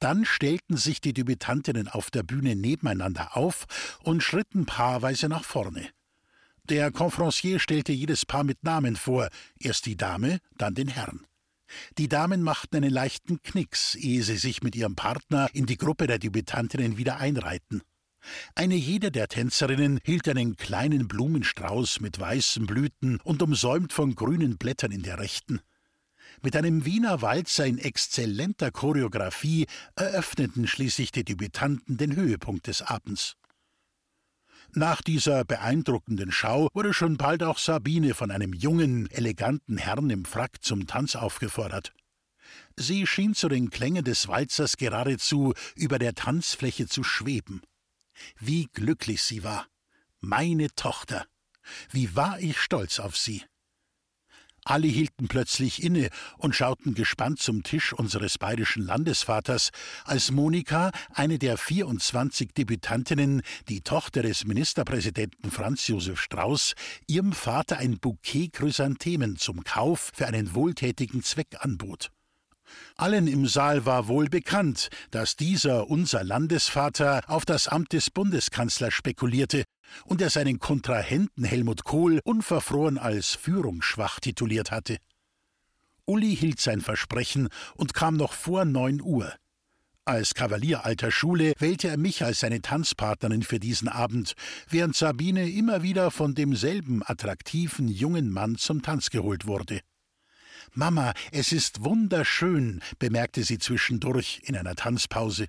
Dann 0.00 0.24
stellten 0.24 0.76
sich 0.76 1.00
die 1.00 1.12
Debütantinnen 1.12 1.88
auf 1.88 2.10
der 2.10 2.22
Bühne 2.22 2.56
nebeneinander 2.56 3.36
auf 3.36 3.66
und 4.02 4.22
schritten 4.22 4.66
paarweise 4.66 5.28
nach 5.28 5.44
vorne. 5.44 5.88
Der 6.64 6.90
Confrancier 6.90 7.58
stellte 7.58 7.92
jedes 7.92 8.24
Paar 8.24 8.44
mit 8.44 8.64
Namen 8.64 8.96
vor, 8.96 9.28
erst 9.60 9.84
die 9.84 9.96
Dame, 9.96 10.38
dann 10.56 10.74
den 10.74 10.88
Herrn. 10.88 11.26
Die 11.98 12.08
Damen 12.08 12.42
machten 12.42 12.76
einen 12.76 12.90
leichten 12.90 13.42
Knicks, 13.42 13.94
ehe 13.94 14.22
sie 14.22 14.36
sich 14.36 14.62
mit 14.62 14.74
ihrem 14.74 14.96
Partner 14.96 15.48
in 15.52 15.66
die 15.66 15.76
Gruppe 15.76 16.06
der 16.06 16.18
Debütantinnen 16.18 16.96
wieder 16.96 17.18
einreihten. 17.18 17.82
Eine 18.54 18.74
jede 18.74 19.10
der 19.10 19.28
Tänzerinnen 19.28 20.00
hielt 20.04 20.28
einen 20.28 20.56
kleinen 20.56 21.08
Blumenstrauß 21.08 22.00
mit 22.00 22.18
weißen 22.18 22.66
Blüten 22.66 23.20
und 23.24 23.42
umsäumt 23.42 23.92
von 23.92 24.14
grünen 24.14 24.56
Blättern 24.56 24.92
in 24.92 25.02
der 25.02 25.18
rechten. 25.18 25.60
Mit 26.42 26.56
einem 26.56 26.84
Wiener 26.84 27.22
Walzer 27.22 27.66
in 27.66 27.78
exzellenter 27.78 28.70
Choreografie 28.70 29.66
eröffneten 29.94 30.66
schließlich 30.66 31.12
die 31.12 31.24
Debütanten 31.24 31.96
den 31.96 32.16
Höhepunkt 32.16 32.66
des 32.66 32.82
Abends. 32.82 33.36
Nach 34.72 35.02
dieser 35.02 35.44
beeindruckenden 35.44 36.32
Schau 36.32 36.68
wurde 36.74 36.92
schon 36.92 37.16
bald 37.16 37.42
auch 37.42 37.58
Sabine 37.58 38.14
von 38.14 38.30
einem 38.30 38.52
jungen, 38.52 39.08
eleganten 39.10 39.78
Herrn 39.78 40.10
im 40.10 40.24
Frack 40.24 40.62
zum 40.62 40.86
Tanz 40.86 41.14
aufgefordert. 41.14 41.92
Sie 42.76 43.06
schien 43.06 43.34
zu 43.34 43.48
den 43.48 43.70
Klängen 43.70 44.04
des 44.04 44.26
Walzers 44.26 44.76
geradezu 44.76 45.54
über 45.76 45.98
der 45.98 46.14
Tanzfläche 46.14 46.88
zu 46.88 47.04
schweben. 47.04 47.62
Wie 48.38 48.68
glücklich 48.72 49.22
sie 49.22 49.44
war. 49.44 49.66
Meine 50.20 50.68
Tochter. 50.74 51.26
Wie 51.90 52.14
war 52.14 52.40
ich 52.40 52.58
stolz 52.58 52.98
auf 52.98 53.16
sie. 53.16 53.42
Alle 54.66 54.86
hielten 54.86 55.28
plötzlich 55.28 55.82
inne 55.82 56.08
und 56.38 56.54
schauten 56.54 56.94
gespannt 56.94 57.38
zum 57.38 57.62
Tisch 57.62 57.92
unseres 57.92 58.38
bayerischen 58.38 58.86
Landesvaters, 58.86 59.70
als 60.04 60.30
Monika, 60.30 60.90
eine 61.10 61.38
der 61.38 61.58
24 61.58 62.54
Debütantinnen, 62.54 63.42
die 63.68 63.82
Tochter 63.82 64.22
des 64.22 64.46
Ministerpräsidenten 64.46 65.50
Franz 65.50 65.86
Josef 65.86 66.18
Strauß, 66.18 66.72
ihrem 67.06 67.34
Vater 67.34 67.76
ein 67.76 67.98
Bouquet 67.98 68.48
Chrysanthemen 68.48 69.36
zum 69.36 69.64
Kauf 69.64 70.12
für 70.14 70.26
einen 70.26 70.54
wohltätigen 70.54 71.22
Zweck 71.22 71.56
anbot. 71.60 72.10
Allen 72.96 73.26
im 73.26 73.46
Saal 73.46 73.86
war 73.86 74.08
wohl 74.08 74.28
bekannt, 74.28 74.88
dass 75.10 75.36
dieser 75.36 75.88
unser 75.90 76.24
Landesvater 76.24 77.22
auf 77.28 77.44
das 77.44 77.68
Amt 77.68 77.92
des 77.92 78.10
Bundeskanzlers 78.10 78.94
spekulierte 78.94 79.64
und 80.04 80.20
er 80.20 80.30
seinen 80.30 80.58
Kontrahenten 80.58 81.44
Helmut 81.44 81.84
Kohl 81.84 82.20
unverfroren 82.24 82.98
als 82.98 83.34
führungsschwach 83.34 84.20
tituliert 84.20 84.70
hatte. 84.70 84.98
Uli 86.06 86.36
hielt 86.36 86.60
sein 86.60 86.80
Versprechen 86.80 87.48
und 87.76 87.94
kam 87.94 88.16
noch 88.16 88.32
vor 88.32 88.64
neun 88.64 89.00
Uhr. 89.00 89.32
Als 90.06 90.34
Kavalier 90.34 90.84
alter 90.84 91.10
Schule 91.10 91.54
wählte 91.58 91.88
er 91.88 91.96
mich 91.96 92.22
als 92.22 92.40
seine 92.40 92.60
Tanzpartnerin 92.60 93.42
für 93.42 93.58
diesen 93.58 93.88
Abend, 93.88 94.34
während 94.68 94.94
Sabine 94.94 95.48
immer 95.48 95.82
wieder 95.82 96.10
von 96.10 96.34
demselben 96.34 97.02
attraktiven 97.02 97.88
jungen 97.88 98.30
Mann 98.30 98.56
zum 98.56 98.82
Tanz 98.82 99.08
geholt 99.08 99.46
wurde. 99.46 99.80
Mama, 100.76 101.14
es 101.30 101.52
ist 101.52 101.84
wunderschön, 101.84 102.80
bemerkte 102.98 103.44
sie 103.44 103.58
zwischendurch 103.58 104.40
in 104.44 104.56
einer 104.56 104.74
Tanzpause. 104.74 105.46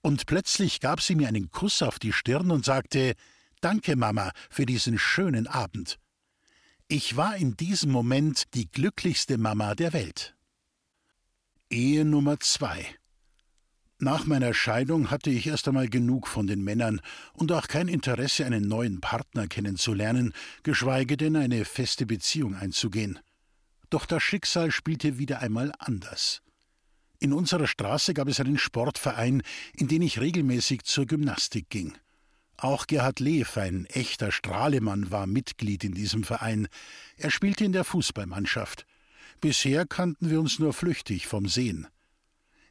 Und 0.00 0.26
plötzlich 0.26 0.80
gab 0.80 1.00
sie 1.00 1.14
mir 1.14 1.28
einen 1.28 1.50
Kuss 1.50 1.82
auf 1.82 1.98
die 1.98 2.12
Stirn 2.12 2.50
und 2.50 2.64
sagte 2.64 3.14
Danke, 3.60 3.96
Mama, 3.96 4.32
für 4.50 4.66
diesen 4.66 4.98
schönen 4.98 5.46
Abend. 5.46 5.98
Ich 6.88 7.16
war 7.16 7.36
in 7.36 7.56
diesem 7.56 7.92
Moment 7.92 8.54
die 8.54 8.70
glücklichste 8.70 9.38
Mama 9.38 9.74
der 9.74 9.92
Welt. 9.92 10.34
Ehe 11.70 12.04
Nummer 12.04 12.40
zwei. 12.40 12.86
Nach 14.00 14.26
meiner 14.26 14.54
Scheidung 14.54 15.10
hatte 15.10 15.30
ich 15.30 15.46
erst 15.48 15.68
einmal 15.68 15.88
genug 15.88 16.28
von 16.28 16.46
den 16.46 16.62
Männern 16.62 17.00
und 17.32 17.50
auch 17.52 17.66
kein 17.66 17.88
Interesse, 17.88 18.46
einen 18.46 18.66
neuen 18.66 19.00
Partner 19.00 19.48
kennenzulernen, 19.48 20.32
geschweige 20.62 21.16
denn 21.16 21.36
eine 21.36 21.64
feste 21.64 22.06
Beziehung 22.06 22.54
einzugehen. 22.54 23.18
Doch 23.90 24.06
das 24.06 24.22
Schicksal 24.22 24.70
spielte 24.70 25.18
wieder 25.18 25.40
einmal 25.40 25.72
anders. 25.78 26.42
In 27.20 27.32
unserer 27.32 27.66
Straße 27.66 28.14
gab 28.14 28.28
es 28.28 28.38
einen 28.38 28.58
Sportverein, 28.58 29.42
in 29.74 29.88
den 29.88 30.02
ich 30.02 30.20
regelmäßig 30.20 30.84
zur 30.84 31.06
Gymnastik 31.06 31.68
ging. 31.68 31.94
Auch 32.56 32.86
Gerhard 32.86 33.20
Lev, 33.20 33.56
ein 33.56 33.86
echter 33.86 34.32
Strahlemann, 34.32 35.10
war 35.10 35.26
Mitglied 35.26 35.84
in 35.84 35.94
diesem 35.94 36.24
Verein. 36.24 36.68
Er 37.16 37.30
spielte 37.30 37.64
in 37.64 37.72
der 37.72 37.84
Fußballmannschaft. 37.84 38.84
Bisher 39.40 39.86
kannten 39.86 40.30
wir 40.30 40.40
uns 40.40 40.58
nur 40.58 40.72
flüchtig 40.72 41.26
vom 41.26 41.48
Sehen. 41.48 41.86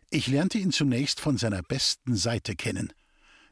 Ich 0.09 0.27
lernte 0.27 0.57
ihn 0.57 0.71
zunächst 0.71 1.19
von 1.19 1.37
seiner 1.37 1.61
besten 1.61 2.15
Seite 2.15 2.55
kennen. 2.55 2.93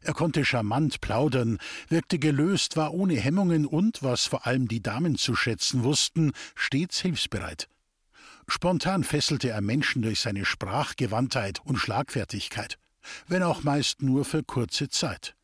Er 0.06 0.14
konnte 0.14 0.46
charmant 0.46 1.02
plaudern, 1.02 1.58
wirkte 1.90 2.20
gelöst, 2.20 2.78
war 2.78 2.94
ohne 2.94 3.16
Hemmungen 3.16 3.66
und, 3.66 4.04
was 4.04 4.28
vor 4.28 4.46
allem 4.46 4.68
die 4.68 4.84
Damen 4.84 5.18
zu 5.18 5.36
schätzen 5.36 5.84
wussten, 5.84 6.32
stets 6.54 7.02
hilfsbereit. 7.02 7.68
Spontan 8.48 9.04
fesselte 9.04 9.50
er 9.50 9.62
Menschen 9.62 10.04
durch 10.04 10.20
seine 10.20 10.46
Sprachgewandtheit 10.46 11.60
und 11.66 11.78
Schlagfertigkeit, 11.78 12.78
wenn 13.28 13.42
auch 13.42 13.64
meist 13.64 14.04
nur 14.04 14.26
für 14.26 14.44
kurze 14.44 14.90
Zeit. 14.90 15.36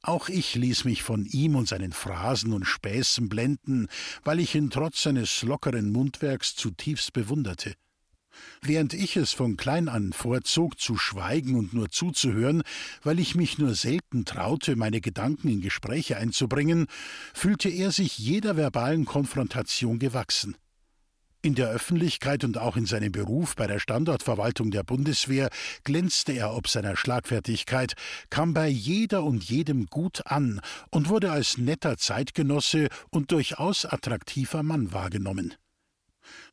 Auch 0.00 0.28
ich 0.28 0.54
ließ 0.54 0.84
mich 0.84 1.02
von 1.02 1.26
ihm 1.26 1.56
und 1.56 1.66
seinen 1.66 1.92
Phrasen 1.92 2.52
und 2.52 2.66
Späßen 2.66 3.28
blenden, 3.28 3.88
weil 4.22 4.38
ich 4.38 4.54
ihn 4.54 4.70
trotz 4.70 5.02
seines 5.02 5.42
lockeren 5.42 5.90
Mundwerks 5.90 6.54
zutiefst 6.54 7.12
bewunderte. 7.12 7.74
Während 8.60 8.94
ich 8.94 9.16
es 9.16 9.32
von 9.32 9.56
klein 9.56 9.88
an 9.88 10.12
vorzog, 10.12 10.78
zu 10.78 10.96
schweigen 10.96 11.56
und 11.56 11.74
nur 11.74 11.90
zuzuhören, 11.90 12.62
weil 13.02 13.18
ich 13.18 13.34
mich 13.34 13.58
nur 13.58 13.74
selten 13.74 14.24
traute, 14.24 14.76
meine 14.76 15.00
Gedanken 15.00 15.48
in 15.48 15.60
Gespräche 15.60 16.16
einzubringen, 16.16 16.86
fühlte 17.34 17.68
er 17.68 17.92
sich 17.92 18.18
jeder 18.18 18.56
verbalen 18.56 19.04
Konfrontation 19.04 19.98
gewachsen. 19.98 20.56
In 21.44 21.56
der 21.56 21.70
Öffentlichkeit 21.70 22.44
und 22.44 22.56
auch 22.56 22.76
in 22.76 22.86
seinem 22.86 23.10
Beruf 23.10 23.56
bei 23.56 23.66
der 23.66 23.80
Standortverwaltung 23.80 24.70
der 24.70 24.84
Bundeswehr 24.84 25.50
glänzte 25.82 26.30
er 26.30 26.54
ob 26.54 26.68
seiner 26.68 26.96
Schlagfertigkeit, 26.96 27.94
kam 28.30 28.54
bei 28.54 28.68
jeder 28.68 29.24
und 29.24 29.42
jedem 29.42 29.86
gut 29.86 30.24
an 30.26 30.60
und 30.90 31.08
wurde 31.08 31.32
als 31.32 31.58
netter 31.58 31.96
Zeitgenosse 31.96 32.86
und 33.10 33.32
durchaus 33.32 33.84
attraktiver 33.84 34.62
Mann 34.62 34.92
wahrgenommen. 34.92 35.54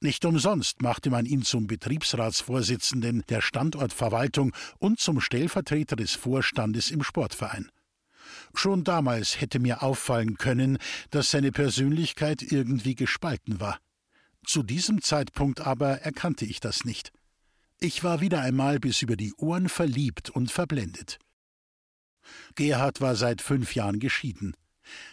Nicht 0.02 0.26
umsonst 0.26 0.82
machte 0.82 1.10
man 1.10 1.26
ihn 1.26 1.44
zum 1.44 1.68
Betriebsratsvorsitzenden 1.68 3.24
der 3.30 3.42
Standortverwaltung 3.42 4.54
und 4.80 5.00
zum 5.00 5.22
Stellvertreter 5.22 5.96
des 5.96 6.14
Vorstandes 6.14 6.92
im 6.92 7.04
Sportverein. 7.04 7.70
Schon 8.54 8.84
damals 8.84 9.42
hätte 9.42 9.60
mir 9.60 9.84
auffallen 9.84 10.38
können, 10.38 10.78
dass 11.12 11.32
seine 11.32 11.52
Persönlichkeit 11.52 12.42
irgendwie 12.42 12.96
gespalten 12.96 13.60
war. 13.60 13.80
Zu 14.46 14.64
diesem 14.64 15.02
Zeitpunkt 15.02 15.62
aber 15.62 16.02
erkannte 16.02 16.46
ich 16.46 16.60
das 16.60 16.86
nicht. 16.86 17.12
Ich 17.80 18.04
war 18.04 18.22
wieder 18.22 18.42
einmal 18.42 18.80
bis 18.80 19.02
über 19.02 19.16
die 19.16 19.34
Ohren 19.36 19.70
verliebt 19.70 20.30
und 20.30 20.52
verblendet. 20.52 21.20
Gerhard 22.56 23.02
war 23.02 23.16
seit 23.16 23.42
fünf 23.42 23.76
Jahren 23.76 24.00
geschieden. 24.00 24.54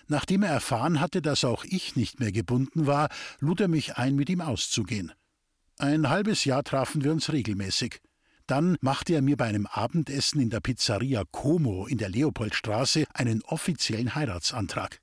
Nachdem 0.09 0.43
er 0.43 0.53
erfahren 0.53 1.01
hatte, 1.01 1.23
dass 1.23 1.45
auch 1.45 1.65
ich 1.65 1.97
nicht 1.97 2.21
mehr 2.21 2.33
gebunden 2.33 2.87
war, 2.87 3.09
lud 3.41 3.61
er 3.61 3.69
mich 3.69 3.97
ein, 3.97 4.17
mit 4.17 4.29
ihm 4.29 4.41
auszugehen. 4.41 5.13
Ein 5.79 6.09
halbes 6.09 6.45
Jahr 6.45 6.65
trafen 6.65 7.05
wir 7.05 7.13
uns 7.13 7.33
regelmäßig. 7.33 8.01
Dann 8.47 8.77
machte 8.81 9.15
er 9.15 9.23
mir 9.23 9.37
bei 9.37 9.47
einem 9.47 9.67
Abendessen 9.67 10.41
in 10.41 10.51
der 10.51 10.61
Pizzeria 10.61 11.25
Como 11.31 11.87
in 11.87 11.99
der 11.99 12.09
Leopoldstraße 12.09 13.05
einen 13.13 13.43
offiziellen 13.43 14.15
Heiratsantrag. 14.15 15.01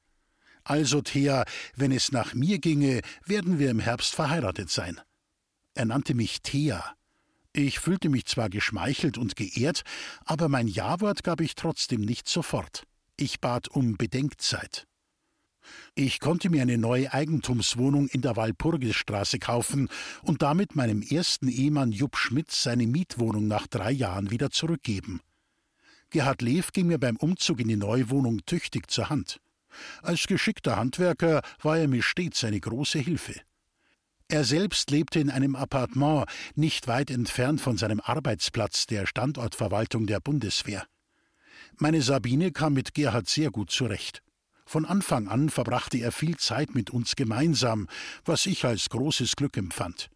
Also, 0.63 1.01
Thea, 1.01 1.43
wenn 1.75 1.91
es 1.91 2.13
nach 2.13 2.33
mir 2.33 2.59
ginge, 2.59 3.01
werden 3.25 3.59
wir 3.59 3.69
im 3.69 3.79
Herbst 3.79 4.15
verheiratet 4.15 4.69
sein. 4.69 4.99
Er 5.75 5.85
nannte 5.85 6.13
mich 6.13 6.41
Thea. 6.41 6.95
Ich 7.51 7.79
fühlte 7.79 8.09
mich 8.09 8.25
zwar 8.25 8.49
geschmeichelt 8.49 9.17
und 9.17 9.35
geehrt, 9.35 9.83
aber 10.25 10.47
mein 10.49 10.67
Ja-Wort 10.67 11.23
gab 11.23 11.41
ich 11.41 11.55
trotzdem 11.55 12.01
nicht 12.01 12.27
sofort. 12.27 12.87
Ich 13.17 13.39
bat 13.39 13.67
um 13.67 13.95
Bedenkzeit. 13.95 14.87
Ich 15.95 16.19
konnte 16.19 16.49
mir 16.49 16.61
eine 16.63 16.77
neue 16.77 17.13
Eigentumswohnung 17.13 18.07
in 18.07 18.21
der 18.21 18.35
Walpurgisstraße 18.35 19.39
kaufen 19.39 19.89
und 20.23 20.41
damit 20.41 20.75
meinem 20.75 21.01
ersten 21.01 21.47
Ehemann 21.47 21.91
Jupp 21.91 22.17
Schmitz 22.17 22.63
seine 22.63 22.87
Mietwohnung 22.87 23.47
nach 23.47 23.67
drei 23.67 23.91
Jahren 23.91 24.31
wieder 24.31 24.49
zurückgeben. 24.49 25.21
Gerhard 26.09 26.41
Lev 26.41 26.71
ging 26.73 26.87
mir 26.87 26.99
beim 26.99 27.15
Umzug 27.17 27.59
in 27.59 27.67
die 27.67 27.75
neue 27.75 28.09
Wohnung 28.09 28.45
tüchtig 28.45 28.89
zur 28.89 29.09
Hand. 29.09 29.39
Als 30.01 30.27
geschickter 30.27 30.77
Handwerker 30.77 31.41
war 31.61 31.77
er 31.77 31.87
mir 31.87 32.03
stets 32.03 32.43
eine 32.43 32.59
große 32.59 32.99
Hilfe. 32.99 33.35
Er 34.27 34.43
selbst 34.43 34.89
lebte 34.89 35.19
in 35.19 35.29
einem 35.29 35.55
Appartement 35.55 36.27
nicht 36.55 36.87
weit 36.87 37.11
entfernt 37.11 37.61
von 37.61 37.77
seinem 37.77 37.99
Arbeitsplatz 37.99 38.87
der 38.87 39.05
Standortverwaltung 39.05 40.07
der 40.07 40.19
Bundeswehr. 40.19 40.87
Meine 41.77 42.01
Sabine 42.01 42.51
kam 42.51 42.73
mit 42.73 42.93
Gerhard 42.93 43.27
sehr 43.27 43.49
gut 43.49 43.71
zurecht. 43.71 44.21
Von 44.65 44.85
Anfang 44.85 45.27
an 45.27 45.49
verbrachte 45.49 45.97
er 45.97 46.11
viel 46.11 46.37
Zeit 46.37 46.75
mit 46.75 46.89
uns 46.89 47.15
gemeinsam, 47.15 47.87
was 48.25 48.45
ich 48.45 48.65
als 48.65 48.89
großes 48.89 49.35
Glück 49.35 49.57
empfand. 49.57 50.09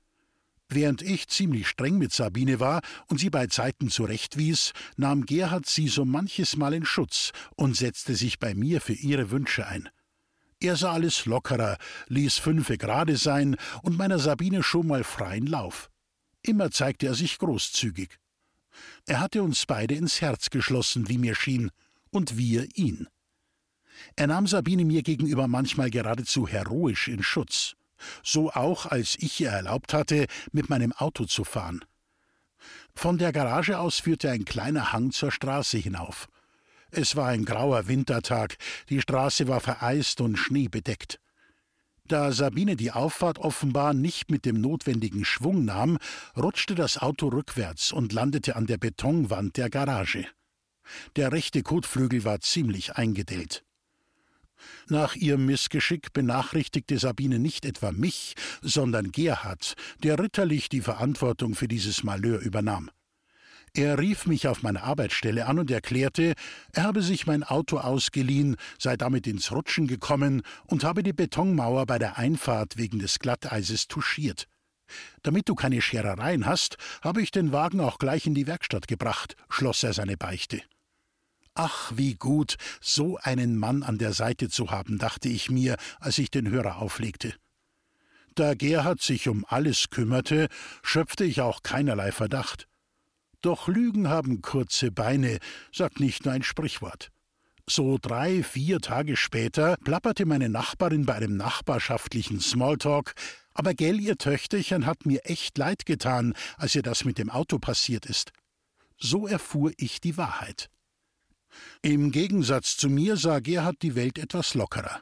Während 0.70 1.02
ich 1.02 1.28
ziemlich 1.28 1.68
streng 1.68 1.98
mit 1.98 2.14
Sabine 2.14 2.60
war 2.60 2.82
und 3.08 3.20
sie 3.20 3.30
bei 3.30 3.48
Zeiten 3.48 3.90
zurechtwies, 3.90 4.74
nahm 4.98 5.26
Gerhard 5.26 5.66
sie 5.66 5.88
so 5.88 6.06
manches 6.06 6.58
Mal 6.58 6.74
in 6.74 6.86
Schutz 6.86 7.32
und 7.56 7.76
setzte 7.76 8.16
sich 8.16 8.40
bei 8.40 8.54
mir 8.54 8.82
für 8.82 8.94
ihre 8.94 9.32
Wünsche 9.32 9.66
ein. 9.66 9.90
Er 10.60 10.76
sah 10.76 10.92
alles 10.92 11.26
lockerer, 11.26 11.78
ließ 12.08 12.38
fünfe 12.38 12.78
gerade 12.78 13.16
sein 13.16 13.58
und 13.84 13.98
meiner 13.98 14.20
Sabine 14.20 14.64
schon 14.64 14.88
mal 14.88 15.04
freien 15.04 15.48
Lauf. 15.48 15.90
Immer 16.42 16.72
zeigte 16.72 17.08
er 17.08 17.16
sich 17.16 17.38
großzügig. 17.38 18.18
Er 19.06 19.20
hatte 19.20 19.44
uns 19.44 19.66
beide 19.66 19.96
ins 19.96 20.22
Herz 20.22 20.50
geschlossen, 20.50 21.10
wie 21.10 21.18
mir 21.18 21.36
schien, 21.36 21.72
und 22.10 22.38
wir 22.38 22.68
ihn. 22.76 23.08
Er 24.16 24.28
nahm 24.28 24.48
Sabine 24.48 24.86
mir 24.86 25.04
gegenüber 25.04 25.48
manchmal 25.48 25.90
geradezu 25.90 26.48
heroisch 26.48 27.08
in 27.08 27.24
Schutz, 27.24 27.76
so 28.24 28.52
auch 28.52 28.86
als 28.86 29.16
ich 29.20 29.40
ihr 29.40 29.50
erlaubt 29.50 29.94
hatte, 29.94 30.28
mit 30.52 30.70
meinem 30.70 30.94
Auto 30.94 31.26
zu 31.26 31.44
fahren. 31.44 31.84
Von 32.94 33.18
der 33.18 33.32
Garage 33.32 33.80
aus 33.80 34.00
führte 34.00 34.30
ein 34.30 34.46
kleiner 34.46 34.92
Hang 34.92 35.12
zur 35.12 35.32
Straße 35.32 35.78
hinauf. 35.78 36.28
Es 36.90 37.16
war 37.16 37.28
ein 37.28 37.46
grauer 37.46 37.88
Wintertag, 37.88 38.58
die 38.90 39.02
Straße 39.02 39.48
war 39.48 39.60
vereist 39.60 40.22
und 40.22 40.38
schneebedeckt. 40.38 41.20
Da 42.08 42.32
Sabine 42.32 42.78
die 42.78 42.92
Auffahrt 42.92 43.38
offenbar 43.38 43.94
nicht 43.94 44.32
mit 44.32 44.46
dem 44.46 44.62
notwendigen 44.62 45.26
Schwung 45.26 45.66
nahm, 45.66 45.98
rutschte 46.38 46.74
das 46.74 46.98
Auto 46.98 47.28
rückwärts 47.28 47.92
und 47.92 48.14
landete 48.14 48.56
an 48.56 48.66
der 48.66 48.78
Betonwand 48.78 49.58
der 49.58 49.70
Garage. 49.70 50.26
Der 51.18 51.34
rechte 51.34 51.64
Kotflügel 51.64 52.24
war 52.24 52.40
ziemlich 52.40 52.96
eingedellt. 52.96 53.66
Nach 54.88 55.16
ihrem 55.16 55.46
Missgeschick 55.46 56.14
benachrichtigte 56.14 56.98
Sabine 56.98 57.40
nicht 57.40 57.66
etwa 57.66 57.92
mich, 57.92 58.36
sondern 58.62 59.12
Gerhard, 59.12 59.74
der 60.02 60.18
ritterlich 60.18 60.70
die 60.70 60.82
Verantwortung 60.82 61.56
für 61.56 61.68
dieses 61.68 62.04
Malheur 62.04 62.40
übernahm. 62.40 62.90
Er 63.78 64.00
rief 64.00 64.26
mich 64.26 64.48
auf 64.48 64.64
meiner 64.64 64.84
Arbeitsstelle 64.86 65.46
an 65.46 65.60
und 65.60 65.70
erklärte, 65.70 66.34
er 66.74 66.84
habe 66.84 67.04
sich 67.04 67.28
mein 67.28 67.44
Auto 67.44 67.78
ausgeliehen, 67.78 68.56
sei 68.80 68.98
damit 68.98 69.28
ins 69.28 69.52
Rutschen 69.52 69.86
gekommen 69.86 70.42
und 70.66 70.84
habe 70.84 71.04
die 71.04 71.14
Betonmauer 71.14 71.86
bei 71.86 72.00
der 72.00 72.18
Einfahrt 72.18 72.78
wegen 72.78 72.98
des 72.98 73.20
Glatteises 73.20 73.88
touchiert. 73.88 74.48
Damit 75.22 75.48
du 75.48 75.54
keine 75.54 75.80
Scherereien 75.80 76.48
hast, 76.48 76.78
habe 77.04 77.22
ich 77.22 77.30
den 77.30 77.52
Wagen 77.52 77.80
auch 77.80 78.00
gleich 78.00 78.26
in 78.26 78.34
die 78.34 78.48
Werkstatt 78.48 78.88
gebracht, 78.88 79.36
schloss 79.48 79.84
er 79.84 79.94
seine 79.94 80.18
Beichte. 80.18 80.60
Ach, 81.54 81.92
wie 81.96 82.16
gut, 82.16 82.56
so 82.82 83.18
einen 83.18 83.60
Mann 83.60 83.84
an 83.84 84.00
der 84.00 84.14
Seite 84.14 84.50
zu 84.50 84.72
haben, 84.72 84.98
dachte 84.98 85.30
ich 85.30 85.52
mir, 85.52 85.78
als 86.00 86.18
ich 86.18 86.32
den 86.32 86.50
Hörer 86.50 86.78
auflegte. 86.78 87.36
Da 88.34 88.56
Gerhard 88.56 89.04
sich 89.04 89.30
um 89.30 89.46
alles 89.48 89.92
kümmerte, 89.92 90.48
schöpfte 90.82 91.26
ich 91.26 91.42
auch 91.42 91.62
keinerlei 91.62 92.12
Verdacht. 92.12 92.68
Doch 93.42 93.68
Lügen 93.68 94.10
haben 94.10 94.42
kurze 94.42 94.92
Beine, 94.92 95.40
sagt 95.72 96.00
nicht 96.00 96.26
nur 96.26 96.34
ein 96.34 96.44
Sprichwort. 96.44 97.12
So 97.70 97.98
drei, 98.02 98.44
vier 98.44 98.80
Tage 98.80 99.18
später 99.18 99.76
plapperte 99.84 100.26
meine 100.26 100.48
Nachbarin 100.50 101.06
bei 101.06 101.16
einem 101.16 101.36
nachbarschaftlichen 101.36 102.40
Smalltalk, 102.40 103.14
aber 103.54 103.74
gell, 103.74 104.00
ihr 104.00 104.18
Töchterchen 104.18 104.86
hat 104.86 105.06
mir 105.06 105.26
echt 105.26 105.58
leid 105.58 105.86
getan, 105.86 106.34
als 106.58 106.76
ihr 106.76 106.82
das 106.82 107.04
mit 107.04 107.18
dem 107.18 107.30
Auto 107.30 107.60
passiert 107.60 108.06
ist. 108.06 108.32
So 108.98 109.28
erfuhr 109.28 109.72
ich 109.78 110.00
die 110.00 110.16
Wahrheit. 110.16 110.70
Im 111.82 112.12
Gegensatz 112.12 112.78
zu 112.78 112.90
mir 112.90 113.18
sah 113.18 113.40
Gerhard 113.40 113.82
die 113.82 113.96
Welt 113.96 114.18
etwas 114.18 114.54
lockerer. 114.54 115.02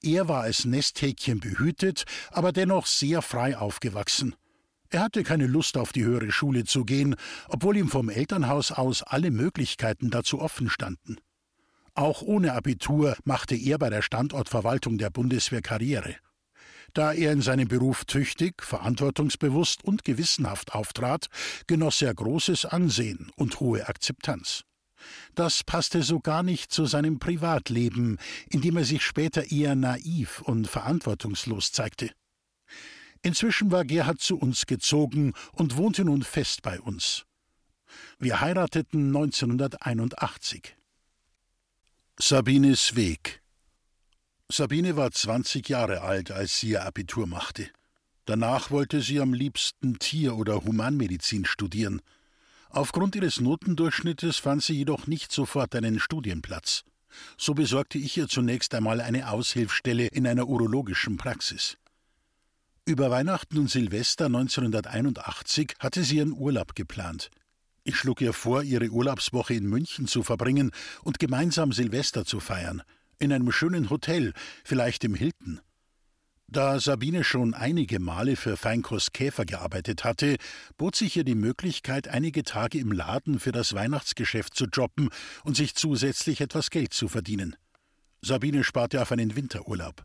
Er 0.00 0.28
war 0.28 0.42
als 0.42 0.64
Nesthäkchen 0.64 1.40
behütet, 1.40 2.04
aber 2.30 2.52
dennoch 2.52 2.86
sehr 2.86 3.22
frei 3.22 3.56
aufgewachsen. 3.56 4.34
Er 4.92 5.00
hatte 5.00 5.22
keine 5.22 5.46
Lust, 5.46 5.78
auf 5.78 5.90
die 5.92 6.04
höhere 6.04 6.30
Schule 6.30 6.64
zu 6.64 6.84
gehen, 6.84 7.16
obwohl 7.48 7.78
ihm 7.78 7.88
vom 7.88 8.10
Elternhaus 8.10 8.72
aus 8.72 9.02
alle 9.02 9.30
Möglichkeiten 9.30 10.10
dazu 10.10 10.38
offen 10.38 10.68
standen. 10.68 11.16
Auch 11.94 12.20
ohne 12.20 12.52
Abitur 12.52 13.16
machte 13.24 13.54
er 13.54 13.78
bei 13.78 13.88
der 13.88 14.02
Standortverwaltung 14.02 14.98
der 14.98 15.08
Bundeswehr 15.08 15.62
Karriere. 15.62 16.16
Da 16.92 17.14
er 17.14 17.32
in 17.32 17.40
seinem 17.40 17.68
Beruf 17.68 18.04
tüchtig, 18.04 18.62
verantwortungsbewusst 18.62 19.82
und 19.82 20.04
gewissenhaft 20.04 20.74
auftrat, 20.74 21.28
genoss 21.66 22.02
er 22.02 22.14
großes 22.14 22.66
Ansehen 22.66 23.30
und 23.36 23.60
hohe 23.60 23.88
Akzeptanz. 23.88 24.64
Das 25.34 25.64
passte 25.64 26.02
so 26.02 26.20
gar 26.20 26.42
nicht 26.42 26.70
zu 26.70 26.84
seinem 26.84 27.18
Privatleben, 27.18 28.18
in 28.50 28.60
dem 28.60 28.76
er 28.76 28.84
sich 28.84 29.02
später 29.02 29.50
eher 29.50 29.74
naiv 29.74 30.42
und 30.42 30.68
verantwortungslos 30.68 31.72
zeigte. 31.72 32.10
Inzwischen 33.22 33.70
war 33.70 33.84
Gerhard 33.84 34.20
zu 34.20 34.36
uns 34.36 34.66
gezogen 34.66 35.32
und 35.52 35.76
wohnte 35.76 36.04
nun 36.04 36.22
fest 36.22 36.62
bei 36.62 36.80
uns. 36.80 37.24
Wir 38.18 38.40
heirateten 38.40 39.08
1981. 39.08 40.76
Sabines 42.18 42.96
Weg 42.96 43.42
Sabine 44.50 44.96
war 44.96 45.10
20 45.10 45.68
Jahre 45.68 46.02
alt, 46.02 46.30
als 46.30 46.60
sie 46.60 46.70
ihr 46.70 46.84
Abitur 46.84 47.26
machte. 47.26 47.70
Danach 48.26 48.70
wollte 48.70 49.00
sie 49.00 49.18
am 49.18 49.32
liebsten 49.32 49.98
Tier- 49.98 50.36
oder 50.36 50.64
Humanmedizin 50.64 51.46
studieren. 51.46 52.02
Aufgrund 52.68 53.16
ihres 53.16 53.40
Notendurchschnittes 53.40 54.36
fand 54.36 54.62
sie 54.62 54.74
jedoch 54.74 55.06
nicht 55.06 55.32
sofort 55.32 55.74
einen 55.74 55.98
Studienplatz. 55.98 56.84
So 57.38 57.54
besorgte 57.54 57.98
ich 57.98 58.16
ihr 58.16 58.28
zunächst 58.28 58.74
einmal 58.74 59.00
eine 59.00 59.30
Aushilfsstelle 59.30 60.06
in 60.08 60.26
einer 60.26 60.46
urologischen 60.46 61.16
Praxis. 61.16 61.78
Über 62.84 63.12
Weihnachten 63.12 63.58
und 63.58 63.70
Silvester 63.70 64.26
1981 64.26 65.74
hatte 65.78 66.02
sie 66.02 66.16
ihren 66.16 66.32
Urlaub 66.32 66.74
geplant. 66.74 67.30
Ich 67.84 67.94
schlug 67.94 68.20
ihr 68.20 68.32
vor, 68.32 68.64
ihre 68.64 68.88
Urlaubswoche 68.88 69.54
in 69.54 69.68
München 69.68 70.08
zu 70.08 70.24
verbringen 70.24 70.72
und 71.04 71.20
gemeinsam 71.20 71.70
Silvester 71.70 72.24
zu 72.24 72.40
feiern. 72.40 72.82
In 73.20 73.32
einem 73.32 73.52
schönen 73.52 73.88
Hotel, 73.88 74.32
vielleicht 74.64 75.04
im 75.04 75.14
Hilton. 75.14 75.60
Da 76.48 76.80
Sabine 76.80 77.22
schon 77.22 77.54
einige 77.54 78.00
Male 78.00 78.34
für 78.34 78.56
Feinkost 78.56 79.14
Käfer 79.14 79.44
gearbeitet 79.44 80.02
hatte, 80.02 80.34
bot 80.76 80.96
sich 80.96 81.16
ihr 81.16 81.24
die 81.24 81.36
Möglichkeit, 81.36 82.08
einige 82.08 82.42
Tage 82.42 82.80
im 82.80 82.90
Laden 82.90 83.38
für 83.38 83.52
das 83.52 83.74
Weihnachtsgeschäft 83.74 84.56
zu 84.56 84.64
jobben 84.64 85.08
und 85.44 85.56
sich 85.56 85.76
zusätzlich 85.76 86.40
etwas 86.40 86.68
Geld 86.70 86.92
zu 86.92 87.06
verdienen. 87.06 87.54
Sabine 88.22 88.64
sparte 88.64 89.00
auf 89.00 89.12
einen 89.12 89.36
Winterurlaub. 89.36 90.04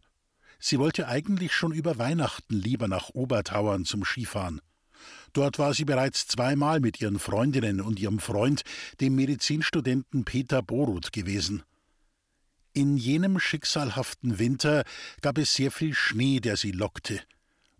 Sie 0.59 0.79
wollte 0.79 1.07
eigentlich 1.07 1.53
schon 1.53 1.71
über 1.71 1.97
Weihnachten 1.97 2.55
lieber 2.55 2.87
nach 2.87 3.09
Obertauern 3.09 3.85
zum 3.85 4.03
Skifahren. 4.03 4.61
Dort 5.33 5.59
war 5.59 5.73
sie 5.73 5.85
bereits 5.85 6.27
zweimal 6.27 6.79
mit 6.79 6.99
ihren 6.99 7.19
Freundinnen 7.19 7.81
und 7.81 7.99
ihrem 7.99 8.19
Freund, 8.19 8.63
dem 8.99 9.15
Medizinstudenten 9.15 10.25
Peter 10.25 10.61
Boruth, 10.61 11.11
gewesen. 11.11 11.63
In 12.73 12.97
jenem 12.97 13.39
schicksalhaften 13.39 14.39
Winter 14.39 14.83
gab 15.21 15.37
es 15.37 15.53
sehr 15.53 15.71
viel 15.71 15.93
Schnee, 15.93 16.39
der 16.39 16.57
sie 16.57 16.71
lockte. 16.71 17.21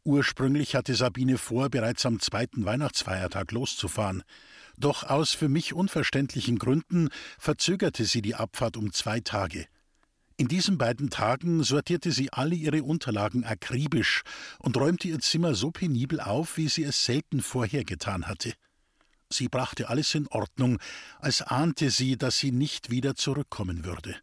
Ursprünglich 0.03 0.75
hatte 0.75 0.95
Sabine 0.95 1.37
vor, 1.37 1.69
bereits 1.69 2.05
am 2.05 2.19
zweiten 2.19 2.65
Weihnachtsfeiertag 2.65 3.51
loszufahren. 3.51 4.23
Doch 4.77 5.03
aus 5.03 5.33
für 5.33 5.49
mich 5.49 5.73
unverständlichen 5.73 6.57
Gründen 6.57 7.09
verzögerte 7.37 8.05
sie 8.05 8.21
die 8.21 8.35
Abfahrt 8.35 8.77
um 8.77 8.93
zwei 8.93 9.19
Tage. 9.19 9.67
In 10.39 10.47
diesen 10.47 10.77
beiden 10.77 11.09
Tagen 11.09 11.63
sortierte 11.63 12.11
sie 12.11 12.31
alle 12.31 12.53
ihre 12.53 12.83
Unterlagen 12.83 13.43
akribisch 13.43 14.21
und 14.59 14.77
räumte 14.77 15.07
ihr 15.07 15.19
Zimmer 15.19 15.55
so 15.55 15.71
penibel 15.71 16.19
auf, 16.19 16.57
wie 16.57 16.69
sie 16.69 16.83
es 16.83 17.03
selten 17.03 17.41
vorher 17.41 17.83
getan 17.83 18.27
hatte. 18.27 18.53
Sie 19.31 19.47
brachte 19.49 19.89
alles 19.89 20.13
in 20.13 20.27
Ordnung, 20.27 20.77
als 21.19 21.41
ahnte 21.41 21.89
sie, 21.89 22.17
dass 22.17 22.37
sie 22.37 22.51
nicht 22.51 22.91
wieder 22.91 23.15
zurückkommen 23.15 23.83
würde. 23.83 24.15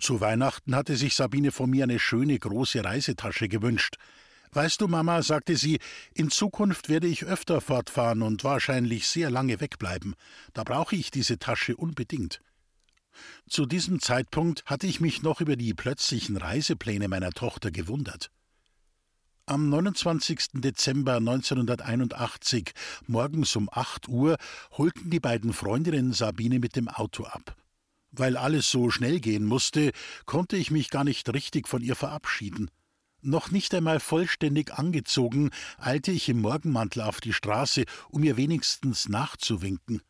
Zu 0.00 0.20
Weihnachten 0.20 0.74
hatte 0.74 0.96
sich 0.96 1.14
Sabine 1.14 1.52
von 1.52 1.70
mir 1.70 1.84
eine 1.84 2.00
schöne 2.00 2.36
große 2.36 2.84
Reisetasche 2.84 3.48
gewünscht. 3.48 3.96
Weißt 4.50 4.80
du, 4.80 4.88
Mama, 4.88 5.22
sagte 5.22 5.56
sie, 5.56 5.78
in 6.14 6.30
Zukunft 6.30 6.88
werde 6.88 7.06
ich 7.06 7.24
öfter 7.24 7.60
fortfahren 7.60 8.22
und 8.22 8.42
wahrscheinlich 8.42 9.06
sehr 9.06 9.30
lange 9.30 9.60
wegbleiben. 9.60 10.16
Da 10.52 10.64
brauche 10.64 10.96
ich 10.96 11.12
diese 11.12 11.38
Tasche 11.38 11.76
unbedingt. 11.76 12.40
Zu 13.48 13.66
diesem 13.66 14.00
Zeitpunkt 14.00 14.64
hatte 14.66 14.86
ich 14.86 15.00
mich 15.00 15.22
noch 15.22 15.40
über 15.40 15.56
die 15.56 15.74
plötzlichen 15.74 16.36
Reisepläne 16.36 17.08
meiner 17.08 17.30
Tochter 17.30 17.70
gewundert. 17.70 18.30
Am 19.46 19.68
29. 19.68 20.60
Dezember 20.60 21.16
1981, 21.16 22.70
morgens 23.08 23.56
um 23.56 23.68
8 23.72 24.06
Uhr, 24.06 24.36
holten 24.70 25.10
die 25.10 25.18
beiden 25.18 25.52
Freundinnen 25.52 26.12
Sabine 26.12 26.60
mit 26.60 26.76
dem 26.76 26.88
Auto 26.88 27.24
ab. 27.24 27.56
Weil 28.12 28.36
alles 28.36 28.70
so 28.70 28.90
schnell 28.90 29.18
gehen 29.18 29.44
musste, 29.44 29.90
konnte 30.24 30.56
ich 30.56 30.70
mich 30.70 30.90
gar 30.90 31.02
nicht 31.02 31.28
richtig 31.32 31.66
von 31.66 31.82
ihr 31.82 31.96
verabschieden. 31.96 32.70
Noch 33.22 33.50
nicht 33.50 33.74
einmal 33.74 34.00
vollständig 34.00 34.72
angezogen, 34.74 35.50
eilte 35.78 36.10
ich 36.12 36.28
im 36.28 36.40
Morgenmantel 36.40 37.02
auf 37.02 37.20
die 37.20 37.32
Straße, 37.32 37.84
um 38.08 38.22
ihr 38.22 38.36
wenigstens 38.36 39.08
nachzuwinken. 39.08 40.00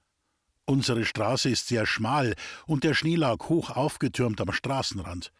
Unsere 0.66 1.04
Straße 1.04 1.50
ist 1.50 1.68
sehr 1.68 1.86
schmal 1.86 2.34
und 2.66 2.84
der 2.84 2.94
Schnee 2.94 3.16
lag 3.16 3.48
hoch 3.48 3.70
aufgetürmt 3.70 4.40
am 4.40 4.52
Straßenrand. 4.52 5.32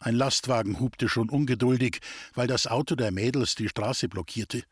Ein 0.00 0.16
Lastwagen 0.16 0.80
hubte 0.80 1.08
schon 1.08 1.30
ungeduldig, 1.30 2.00
weil 2.34 2.46
das 2.46 2.66
Auto 2.66 2.96
der 2.96 3.12
Mädels 3.12 3.54
die 3.54 3.68
Straße 3.68 4.08
blockierte. 4.08 4.64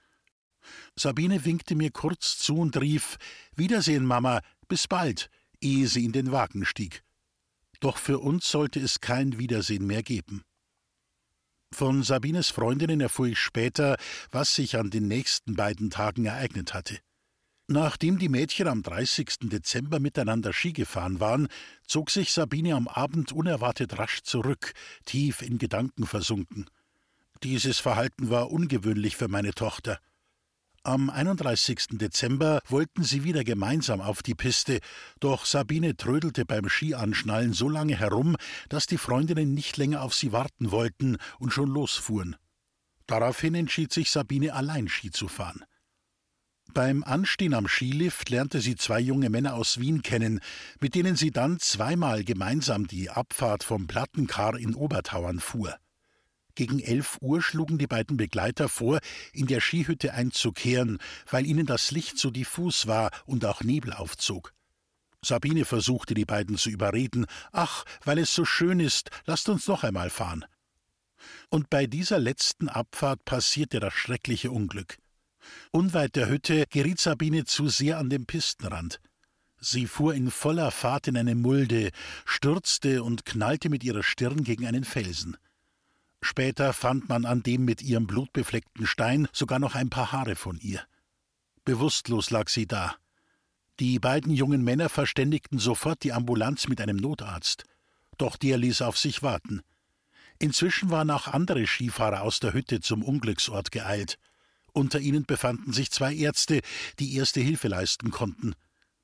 Sabine 0.97 1.44
winkte 1.44 1.75
mir 1.75 1.90
kurz 1.90 2.38
zu 2.38 2.57
und 2.57 2.77
rief 2.81 3.16
Wiedersehen, 3.55 4.05
Mama, 4.05 4.40
bis 4.68 4.88
bald, 4.88 5.31
ehe 5.61 5.88
sie 5.88 6.05
in 6.05 6.12
den 6.12 6.33
Wagen 6.33 6.64
stieg. 6.64 7.03
Doch 7.81 7.99
für 7.99 8.18
uns 8.18 8.51
sollte 8.51 8.81
es 8.81 9.01
kein 9.01 9.38
Wiedersehen 9.38 9.87
mehr 9.87 10.03
geben. 10.03 10.42
Von 11.73 12.03
Sabines 12.03 12.51
Freundinnen 12.51 13.01
erfuhr 13.01 13.27
ich 13.27 13.38
später, 13.38 13.97
was 14.31 14.55
sich 14.55 14.77
an 14.77 14.90
den 14.90 15.09
nächsten 15.09 15.57
beiden 15.57 15.90
Tagen 15.90 16.25
ereignet 16.25 16.73
hatte. 16.73 16.99
Nachdem 17.66 18.18
die 18.18 18.29
Mädchen 18.29 18.68
am 18.68 18.83
30. 18.83 19.48
Dezember 19.48 19.98
miteinander 19.98 20.53
Ski 20.53 20.74
gefahren 20.74 21.18
waren, 21.18 21.48
zog 21.87 22.11
sich 22.11 22.31
Sabine 22.31 22.74
am 22.74 22.88
Abend 22.88 23.33
unerwartet 23.33 23.98
rasch 23.98 24.22
zurück, 24.22 24.74
tief 25.07 25.40
in 25.40 25.57
Gedanken 25.57 26.07
versunken. 26.07 26.66
Dieses 27.42 27.79
Verhalten 27.79 28.29
war 28.29 28.50
ungewöhnlich 28.50 29.16
für 29.16 29.29
meine 29.29 29.53
Tochter. 29.53 29.98
Am 30.83 31.09
31. 31.09 31.87
Dezember 31.92 32.61
wollten 32.68 33.03
sie 33.03 33.24
wieder 33.24 33.44
gemeinsam 33.44 34.03
auf 34.03 34.22
die 34.22 34.35
Piste, 34.35 34.81
doch 35.18 35.46
Sabine 35.46 35.96
trödelte 35.96 36.44
beim 36.44 36.68
Skianschnallen 36.68 37.55
so 37.55 37.70
lange 37.70 37.96
herum, 37.96 38.37
dass 38.68 38.87
die 38.87 38.98
Freundinnen 38.98 39.55
nicht 39.55 39.79
länger 39.79 40.03
auf 40.03 40.12
sie 40.12 40.33
warten 40.33 40.70
wollten 40.70 41.16
und 41.38 41.55
schon 41.55 41.70
losfuhren. 41.70 42.37
Daraufhin 43.07 43.55
entschied 43.55 43.94
sich 43.94 44.11
Sabine 44.11 44.53
allein 44.53 44.88
Ski 44.88 45.11
zu 45.11 45.29
fahren. 45.29 45.64
Beim 46.72 47.05
Anstehen 47.05 47.55
am 47.55 47.68
Skilift 47.68 48.31
lernte 48.31 48.61
sie 48.61 48.74
zwei 48.74 48.98
junge 48.98 49.31
Männer 49.31 49.55
aus 49.55 49.79
Wien 49.79 50.03
kennen, 50.03 50.40
mit 50.81 50.94
denen 50.94 51.14
sie 51.14 51.31
dann 51.31 51.61
zweimal 51.61 52.24
gemeinsam 52.24 52.87
die 52.87 53.11
Abfahrt 53.11 53.62
vom 53.62 53.87
Plattenkar 53.87 54.59
in 54.59 54.74
Obertauern 54.74 55.38
fuhr. 55.38 55.77
Gegen 56.55 56.81
elf 56.81 57.18
Uhr 57.20 57.42
schlugen 57.42 57.79
die 57.79 57.87
beiden 57.87 58.16
Begleiter 58.16 58.68
vor, 58.68 59.00
in 59.33 59.46
der 59.46 59.61
Skihütte 59.61 60.14
einzukehren, 60.14 60.98
weil 61.29 61.46
ihnen 61.46 61.66
das 61.66 61.90
Licht 61.90 62.18
zu 62.18 62.31
diffus 62.31 62.87
war 62.87 63.11
und 63.27 63.44
auch 63.44 63.62
Nebel 63.62 63.92
aufzog. 63.92 64.53
Sabine 65.24 65.64
versuchte 65.64 66.14
die 66.14 66.24
beiden 66.24 66.57
zu 66.57 66.70
überreden. 66.70 67.27
Ach, 67.50 67.85
weil 68.05 68.18
es 68.18 68.35
so 68.35 68.44
schön 68.44 68.79
ist, 68.79 69.11
lasst 69.27 69.48
uns 69.48 69.66
noch 69.66 69.83
einmal 69.83 70.11
fahren. 70.11 70.44
Und 71.48 71.70
bei 71.70 71.87
dieser 71.87 72.18
letzten 72.18 72.68
Abfahrt 72.68 73.24
passierte 73.24 73.81
das 73.81 73.94
schreckliche 73.94 74.50
Unglück. 74.50 74.98
Unweit 75.70 76.16
der 76.16 76.28
Hütte 76.28 76.64
geriet 76.70 77.00
Sabine 77.00 77.44
zu 77.44 77.68
sehr 77.68 77.98
an 77.98 78.11
den 78.11 78.26
Pistenrand. 78.26 79.00
Sie 79.61 79.87
fuhr 79.87 80.14
in 80.14 80.30
voller 80.30 80.70
Fahrt 80.70 81.09
in 81.09 81.16
eine 81.16 81.35
Mulde, 81.35 81.90
stürzte 82.26 83.02
und 83.02 83.24
knallte 83.24 83.70
mit 83.70 83.83
ihrer 83.83 84.02
Stirn 84.02 84.44
gegen 84.44 84.66
einen 84.66 84.85
Felsen. 84.85 85.37
Später 86.20 86.72
fand 86.72 87.09
man 87.09 87.24
an 87.24 87.42
dem 87.42 87.64
mit 87.64 87.83
ihrem 87.83 88.07
blutbefleckten 88.07 88.87
Stein 88.87 89.28
sogar 89.33 89.59
noch 89.59 89.74
ein 89.74 89.90
paar 89.90 90.12
Haare 90.12 90.37
von 90.37 90.59
ihr. 90.59 90.83
Bewusstlos 91.64 92.30
lag 92.30 92.48
sie 92.48 92.66
da. 92.66 92.96
Die 93.80 93.98
beiden 93.98 94.33
jungen 94.33 94.62
Männer 94.62 94.88
verständigten 94.88 95.59
sofort 95.59 96.04
die 96.04 96.12
Ambulanz 96.12 96.68
mit 96.68 96.80
einem 96.80 96.96
Notarzt. 96.96 97.64
Doch 98.18 98.37
der 98.37 98.59
ließ 98.59 98.83
auf 98.83 98.98
sich 98.98 99.22
warten. 99.22 99.62
Inzwischen 100.38 100.90
waren 100.90 101.11
auch 101.11 101.28
andere 101.28 101.66
Skifahrer 101.66 102.22
aus 102.22 102.38
der 102.38 102.52
Hütte 102.52 102.80
zum 102.80 103.02
Unglücksort 103.02 103.72
geeilt. 103.72 104.18
Unter 104.74 104.98
ihnen 104.98 105.24
befanden 105.24 105.72
sich 105.72 105.92
zwei 105.92 106.12
Ärzte, 106.12 106.60
die 106.98 107.14
erste 107.14 107.40
Hilfe 107.40 107.68
leisten 107.68 108.10
konnten. 108.10 108.54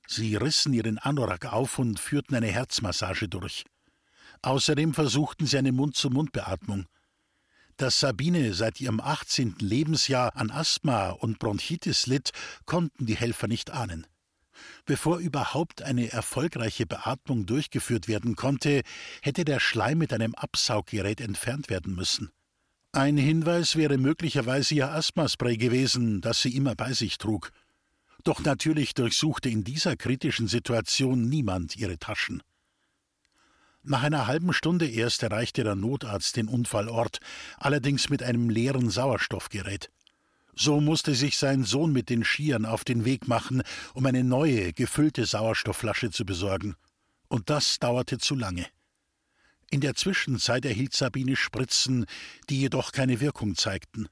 Sie 0.08 0.34
rissen 0.34 0.72
ihren 0.72 0.98
Anorak 0.98 1.46
auf 1.46 1.78
und 1.78 2.00
führten 2.00 2.34
eine 2.34 2.48
Herzmassage 2.48 3.28
durch. 3.28 3.64
Außerdem 4.42 4.94
versuchten 4.94 5.46
sie 5.46 5.58
eine 5.58 5.70
Mund-zu-Mund-Beatmung. 5.70 6.86
Dass 7.76 8.00
Sabine 8.00 8.52
seit 8.52 8.80
ihrem 8.80 9.00
18. 9.00 9.58
Lebensjahr 9.60 10.34
an 10.34 10.50
Asthma 10.50 11.10
und 11.10 11.38
Bronchitis 11.38 12.08
litt, 12.08 12.32
konnten 12.66 13.06
die 13.06 13.16
Helfer 13.16 13.46
nicht 13.46 13.70
ahnen. 13.70 14.08
Bevor 14.86 15.18
überhaupt 15.18 15.82
eine 15.82 16.10
erfolgreiche 16.10 16.84
Beatmung 16.84 17.46
durchgeführt 17.46 18.08
werden 18.08 18.34
konnte, 18.34 18.82
hätte 19.22 19.44
der 19.44 19.60
Schleim 19.60 19.98
mit 19.98 20.12
einem 20.12 20.34
Absauggerät 20.34 21.20
entfernt 21.20 21.70
werden 21.70 21.94
müssen. 21.94 22.32
Ein 22.92 23.16
Hinweis 23.16 23.76
wäre 23.76 23.98
möglicherweise 23.98 24.74
ihr 24.74 24.90
Asthmaspray 24.90 25.56
gewesen, 25.56 26.20
das 26.20 26.42
sie 26.42 26.56
immer 26.56 26.74
bei 26.74 26.92
sich 26.92 27.18
trug. 27.18 27.52
Doch 28.24 28.40
natürlich 28.40 28.94
durchsuchte 28.94 29.48
in 29.48 29.62
dieser 29.62 29.96
kritischen 29.96 30.48
Situation 30.48 31.28
niemand 31.28 31.76
ihre 31.76 31.98
Taschen. 31.98 32.42
Nach 33.84 34.02
einer 34.02 34.26
halben 34.26 34.52
Stunde 34.52 34.88
erst 34.88 35.22
erreichte 35.22 35.62
der 35.62 35.76
Notarzt 35.76 36.36
den 36.36 36.48
Unfallort, 36.48 37.20
allerdings 37.58 38.10
mit 38.10 38.24
einem 38.24 38.50
leeren 38.50 38.90
Sauerstoffgerät. 38.90 39.88
So 40.56 40.80
musste 40.80 41.14
sich 41.14 41.38
sein 41.38 41.62
Sohn 41.62 41.92
mit 41.92 42.10
den 42.10 42.24
Skiern 42.24 42.66
auf 42.66 42.82
den 42.82 43.04
Weg 43.04 43.28
machen, 43.28 43.62
um 43.94 44.04
eine 44.04 44.24
neue, 44.24 44.72
gefüllte 44.72 45.24
Sauerstoffflasche 45.26 46.10
zu 46.10 46.26
besorgen. 46.26 46.74
Und 47.28 47.50
das 47.50 47.78
dauerte 47.78 48.18
zu 48.18 48.34
lange. 48.34 48.66
In 49.70 49.80
der 49.80 49.94
Zwischenzeit 49.94 50.64
erhielt 50.64 50.94
Sabine 50.94 51.36
Spritzen, 51.36 52.06
die 52.48 52.60
jedoch 52.60 52.90
keine 52.90 53.20
Wirkung 53.20 53.54
zeigten. 53.54 54.08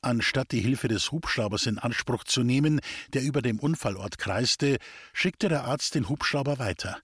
Anstatt 0.00 0.52
die 0.52 0.60
Hilfe 0.60 0.86
des 0.86 1.10
Hubschraubers 1.10 1.66
in 1.66 1.78
Anspruch 1.78 2.24
zu 2.24 2.44
nehmen, 2.44 2.80
der 3.12 3.22
über 3.22 3.42
dem 3.42 3.58
Unfallort 3.58 4.18
kreiste, 4.18 4.78
schickte 5.12 5.48
der 5.48 5.64
Arzt 5.64 5.96
den 5.96 6.08
Hubschrauber 6.08 6.58
weiter. 6.58 7.00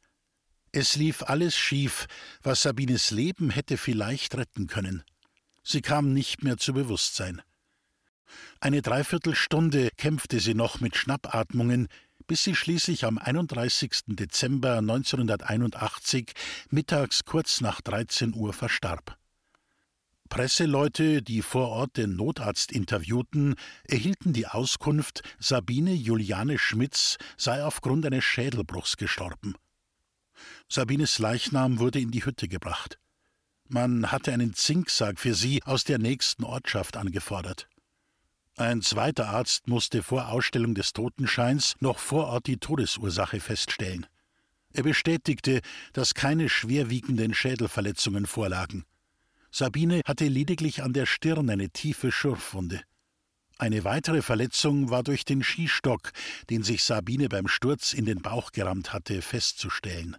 Es 0.70 0.94
lief 0.94 1.24
alles 1.24 1.56
schief, 1.56 2.06
was 2.42 2.62
Sabines 2.62 3.10
Leben 3.10 3.50
hätte 3.50 3.76
vielleicht 3.76 4.36
retten 4.36 4.68
können. 4.68 5.02
Sie 5.64 5.80
kam 5.80 6.12
nicht 6.12 6.44
mehr 6.44 6.58
zu 6.58 6.72
Bewusstsein. 6.72 7.42
Eine 8.60 8.82
Dreiviertelstunde 8.82 9.90
kämpfte 9.96 10.38
sie 10.38 10.54
noch 10.54 10.80
mit 10.80 10.96
Schnappatmungen, 10.96 11.88
bis 12.30 12.44
sie 12.44 12.54
schließlich 12.54 13.06
am 13.06 13.18
31. 13.18 14.02
Dezember 14.06 14.76
1981 14.76 16.30
mittags 16.70 17.24
kurz 17.24 17.60
nach 17.60 17.80
13 17.80 18.36
Uhr 18.36 18.52
verstarb. 18.52 19.18
Presseleute, 20.28 21.22
die 21.22 21.42
vor 21.42 21.70
Ort 21.70 21.96
den 21.96 22.14
Notarzt 22.14 22.70
interviewten, 22.70 23.56
erhielten 23.82 24.32
die 24.32 24.46
Auskunft, 24.46 25.24
Sabine 25.40 25.92
Juliane 25.92 26.60
Schmitz 26.60 27.18
sei 27.36 27.64
aufgrund 27.64 28.06
eines 28.06 28.22
Schädelbruchs 28.22 28.96
gestorben. 28.96 29.56
Sabines 30.68 31.18
Leichnam 31.18 31.80
wurde 31.80 31.98
in 31.98 32.12
die 32.12 32.24
Hütte 32.24 32.46
gebracht. 32.46 33.00
Man 33.66 34.12
hatte 34.12 34.32
einen 34.32 34.54
Zinksarg 34.54 35.18
für 35.18 35.34
sie 35.34 35.64
aus 35.64 35.82
der 35.82 35.98
nächsten 35.98 36.44
Ortschaft 36.44 36.96
angefordert. 36.96 37.68
Ein 38.60 38.82
zweiter 38.82 39.30
Arzt 39.30 39.68
musste 39.68 40.02
vor 40.02 40.28
Ausstellung 40.28 40.74
des 40.74 40.92
Totenscheins 40.92 41.76
noch 41.80 41.98
vor 41.98 42.26
Ort 42.26 42.46
die 42.46 42.58
Todesursache 42.58 43.40
feststellen. 43.40 44.06
Er 44.74 44.82
bestätigte, 44.82 45.62
dass 45.94 46.12
keine 46.12 46.50
schwerwiegenden 46.50 47.32
Schädelverletzungen 47.32 48.26
vorlagen. 48.26 48.84
Sabine 49.50 50.02
hatte 50.04 50.26
lediglich 50.26 50.82
an 50.82 50.92
der 50.92 51.06
Stirn 51.06 51.48
eine 51.48 51.70
tiefe 51.70 52.12
Schürfwunde. 52.12 52.82
Eine 53.56 53.84
weitere 53.84 54.20
Verletzung 54.20 54.90
war 54.90 55.04
durch 55.04 55.24
den 55.24 55.42
Skistock, 55.42 56.12
den 56.50 56.62
sich 56.62 56.84
Sabine 56.84 57.30
beim 57.30 57.48
Sturz 57.48 57.94
in 57.94 58.04
den 58.04 58.20
Bauch 58.20 58.52
gerammt 58.52 58.92
hatte, 58.92 59.22
festzustellen. 59.22 60.18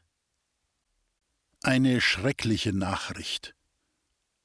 Eine 1.61 2.01
schreckliche 2.01 2.73
Nachricht. 2.73 3.53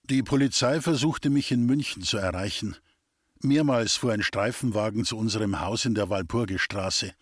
Die 0.02 0.22
Polizei 0.22 0.82
versuchte 0.82 1.30
mich 1.30 1.50
in 1.50 1.64
München 1.64 2.02
zu 2.02 2.18
erreichen. 2.18 2.76
Mehrmals 3.42 3.96
fuhr 3.96 4.12
ein 4.12 4.22
Streifenwagen 4.22 5.04
zu 5.04 5.16
unserem 5.16 5.60
Haus 5.60 5.84
in 5.84 5.94
der 5.94 6.08
Walpurgisstraße. 6.08 7.12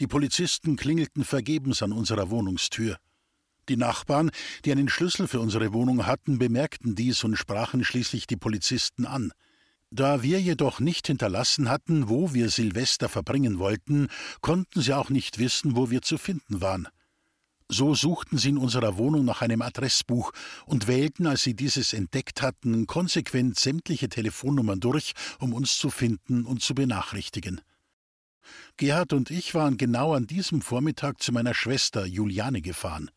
Die 0.00 0.06
Polizisten 0.06 0.76
klingelten 0.76 1.24
vergebens 1.24 1.82
an 1.82 1.92
unserer 1.92 2.30
Wohnungstür. 2.30 2.96
Die 3.68 3.76
Nachbarn, 3.76 4.30
die 4.64 4.72
einen 4.72 4.88
Schlüssel 4.88 5.28
für 5.28 5.40
unsere 5.40 5.72
Wohnung 5.72 6.06
hatten, 6.06 6.38
bemerkten 6.38 6.94
dies 6.94 7.22
und 7.22 7.36
sprachen 7.36 7.84
schließlich 7.84 8.26
die 8.26 8.36
Polizisten 8.36 9.06
an. 9.06 9.32
Da 9.90 10.22
wir 10.22 10.40
jedoch 10.40 10.80
nicht 10.80 11.06
hinterlassen 11.06 11.68
hatten, 11.68 12.08
wo 12.08 12.32
wir 12.32 12.48
Silvester 12.48 13.10
verbringen 13.10 13.58
wollten, 13.58 14.08
konnten 14.40 14.80
sie 14.80 14.94
auch 14.94 15.10
nicht 15.10 15.38
wissen, 15.38 15.76
wo 15.76 15.90
wir 15.90 16.00
zu 16.00 16.16
finden 16.16 16.62
waren. 16.62 16.88
So 17.72 17.94
suchten 17.94 18.36
sie 18.36 18.50
in 18.50 18.58
unserer 18.58 18.98
Wohnung 18.98 19.24
nach 19.24 19.40
einem 19.40 19.62
Adressbuch 19.62 20.32
und 20.66 20.88
wählten, 20.88 21.26
als 21.26 21.42
sie 21.42 21.54
dieses 21.54 21.94
entdeckt 21.94 22.42
hatten, 22.42 22.86
konsequent 22.86 23.58
sämtliche 23.58 24.10
Telefonnummern 24.10 24.78
durch, 24.78 25.14
um 25.38 25.54
uns 25.54 25.78
zu 25.78 25.88
finden 25.88 26.44
und 26.44 26.60
zu 26.60 26.74
benachrichtigen. 26.74 27.62
Gerhard 28.76 29.14
und 29.14 29.30
ich 29.30 29.54
waren 29.54 29.78
genau 29.78 30.12
an 30.12 30.26
diesem 30.26 30.60
Vormittag 30.60 31.22
zu 31.22 31.32
meiner 31.32 31.54
Schwester 31.54 32.04
Juliane 32.04 32.60
gefahren. 32.60 33.10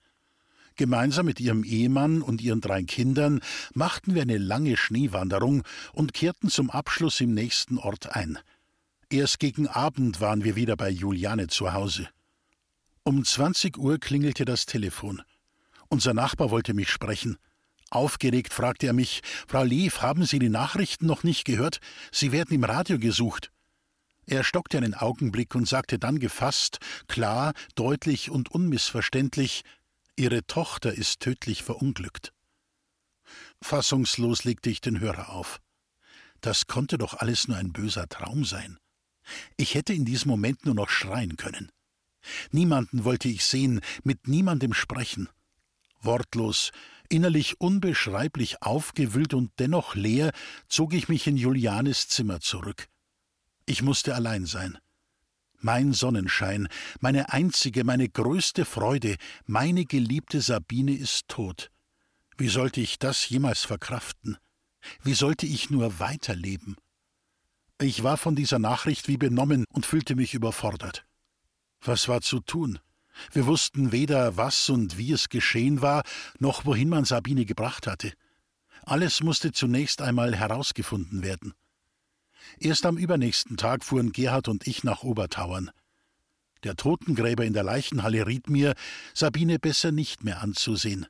Gemeinsam 0.77 1.25
mit 1.25 1.41
ihrem 1.41 1.65
Ehemann 1.65 2.21
und 2.21 2.41
ihren 2.41 2.61
drei 2.61 2.83
Kindern 2.83 3.41
machten 3.73 4.15
wir 4.15 4.21
eine 4.21 4.37
lange 4.37 4.77
Schneewanderung 4.77 5.63
und 5.91 6.13
kehrten 6.13 6.47
zum 6.47 6.69
Abschluss 6.69 7.19
im 7.19 7.33
nächsten 7.33 7.77
Ort 7.77 8.15
ein. 8.15 8.39
Erst 9.09 9.39
gegen 9.39 9.67
Abend 9.67 10.21
waren 10.21 10.45
wir 10.45 10.55
wieder 10.55 10.77
bei 10.77 10.89
Juliane 10.89 11.47
zu 11.47 11.73
Hause. 11.73 12.07
Um 13.07 13.23
20 13.23 13.77
Uhr 13.77 13.99
klingelte 13.99 14.45
das 14.45 14.65
Telefon. 14.65 15.21
Unser 15.89 16.15
Nachbar 16.15 16.49
wollte 16.49 16.73
mich 16.73 16.89
sprechen. 16.89 17.37
Aufgeregt 17.91 18.51
fragte 18.51 18.87
er 18.87 18.93
mich: 18.93 19.21
Frau 19.47 19.63
Lief, 19.63 20.01
haben 20.01 20.25
Sie 20.25 20.39
die 20.39 20.49
Nachrichten 20.49 21.05
noch 21.05 21.21
nicht 21.21 21.45
gehört? 21.45 21.81
Sie 22.11 22.31
werden 22.31 22.55
im 22.55 22.63
Radio 22.63 22.97
gesucht. 22.97 23.51
Er 24.25 24.43
stockte 24.43 24.77
einen 24.77 24.95
Augenblick 24.95 25.53
und 25.53 25.67
sagte 25.67 25.99
dann 25.99 26.17
gefasst, 26.17 26.79
klar, 27.07 27.53
deutlich 27.75 28.31
und 28.31 28.49
unmissverständlich: 28.49 29.61
Ihre 30.15 30.43
Tochter 30.47 30.91
ist 30.91 31.19
tödlich 31.19 31.61
verunglückt. 31.61 32.33
Fassungslos 33.61 34.45
legte 34.45 34.71
ich 34.71 34.81
den 34.81 34.99
Hörer 34.99 35.29
auf. 35.29 35.61
Das 36.41 36.65
konnte 36.65 36.97
doch 36.97 37.13
alles 37.13 37.47
nur 37.47 37.57
ein 37.57 37.71
böser 37.71 38.09
Traum 38.09 38.45
sein. 38.45 38.79
Ich 39.57 39.75
hätte 39.75 39.93
in 39.93 40.05
diesem 40.05 40.31
Moment 40.31 40.65
nur 40.65 40.73
noch 40.73 40.89
schreien 40.89 41.37
können. 41.37 41.71
Niemanden 42.51 43.03
wollte 43.03 43.27
ich 43.27 43.45
sehen, 43.45 43.81
mit 44.03 44.27
niemandem 44.27 44.73
sprechen. 44.73 45.29
Wortlos, 46.01 46.71
innerlich 47.09 47.59
unbeschreiblich 47.59 48.61
aufgewühlt 48.61 49.33
und 49.33 49.51
dennoch 49.59 49.95
leer, 49.95 50.31
zog 50.67 50.93
ich 50.93 51.09
mich 51.09 51.27
in 51.27 51.37
Julianes 51.37 52.07
Zimmer 52.07 52.39
zurück. 52.39 52.87
Ich 53.65 53.81
musste 53.81 54.15
allein 54.15 54.45
sein. 54.45 54.77
Mein 55.59 55.93
Sonnenschein, 55.93 56.67
meine 56.99 57.33
einzige, 57.33 57.83
meine 57.83 58.07
größte 58.07 58.65
Freude, 58.65 59.15
meine 59.45 59.85
geliebte 59.85 60.41
Sabine 60.41 60.93
ist 60.93 61.27
tot. 61.27 61.71
Wie 62.37 62.49
sollte 62.49 62.81
ich 62.81 62.99
das 62.99 63.27
jemals 63.29 63.63
verkraften? 63.63 64.37
Wie 65.01 65.13
sollte 65.13 65.47
ich 65.47 65.69
nur 65.69 65.99
weiterleben? 65.99 66.75
Ich 67.81 68.03
war 68.03 68.17
von 68.17 68.35
dieser 68.35 68.59
Nachricht 68.59 69.07
wie 69.07 69.17
benommen 69.17 69.65
und 69.69 69.85
fühlte 69.85 70.15
mich 70.15 70.33
überfordert. 70.33 71.05
Was 71.85 72.07
war 72.07 72.21
zu 72.21 72.39
tun? 72.39 72.79
Wir 73.31 73.45
wussten 73.45 73.91
weder, 73.91 74.37
was 74.37 74.69
und 74.69 74.97
wie 74.97 75.11
es 75.11 75.29
geschehen 75.29 75.81
war, 75.81 76.03
noch 76.39 76.65
wohin 76.65 76.89
man 76.89 77.05
Sabine 77.05 77.45
gebracht 77.45 77.87
hatte. 77.87 78.13
Alles 78.83 79.21
musste 79.21 79.51
zunächst 79.51 80.01
einmal 80.01 80.35
herausgefunden 80.35 81.23
werden. 81.23 81.53
Erst 82.59 82.85
am 82.85 82.97
übernächsten 82.97 83.57
Tag 83.57 83.83
fuhren 83.83 84.11
Gerhard 84.11 84.47
und 84.47 84.67
ich 84.67 84.83
nach 84.83 85.03
Obertauern. 85.03 85.71
Der 86.63 86.75
Totengräber 86.75 87.45
in 87.45 87.53
der 87.53 87.63
Leichenhalle 87.63 88.25
riet 88.25 88.49
mir, 88.49 88.73
Sabine 89.13 89.59
besser 89.59 89.91
nicht 89.91 90.23
mehr 90.23 90.41
anzusehen. 90.41 91.05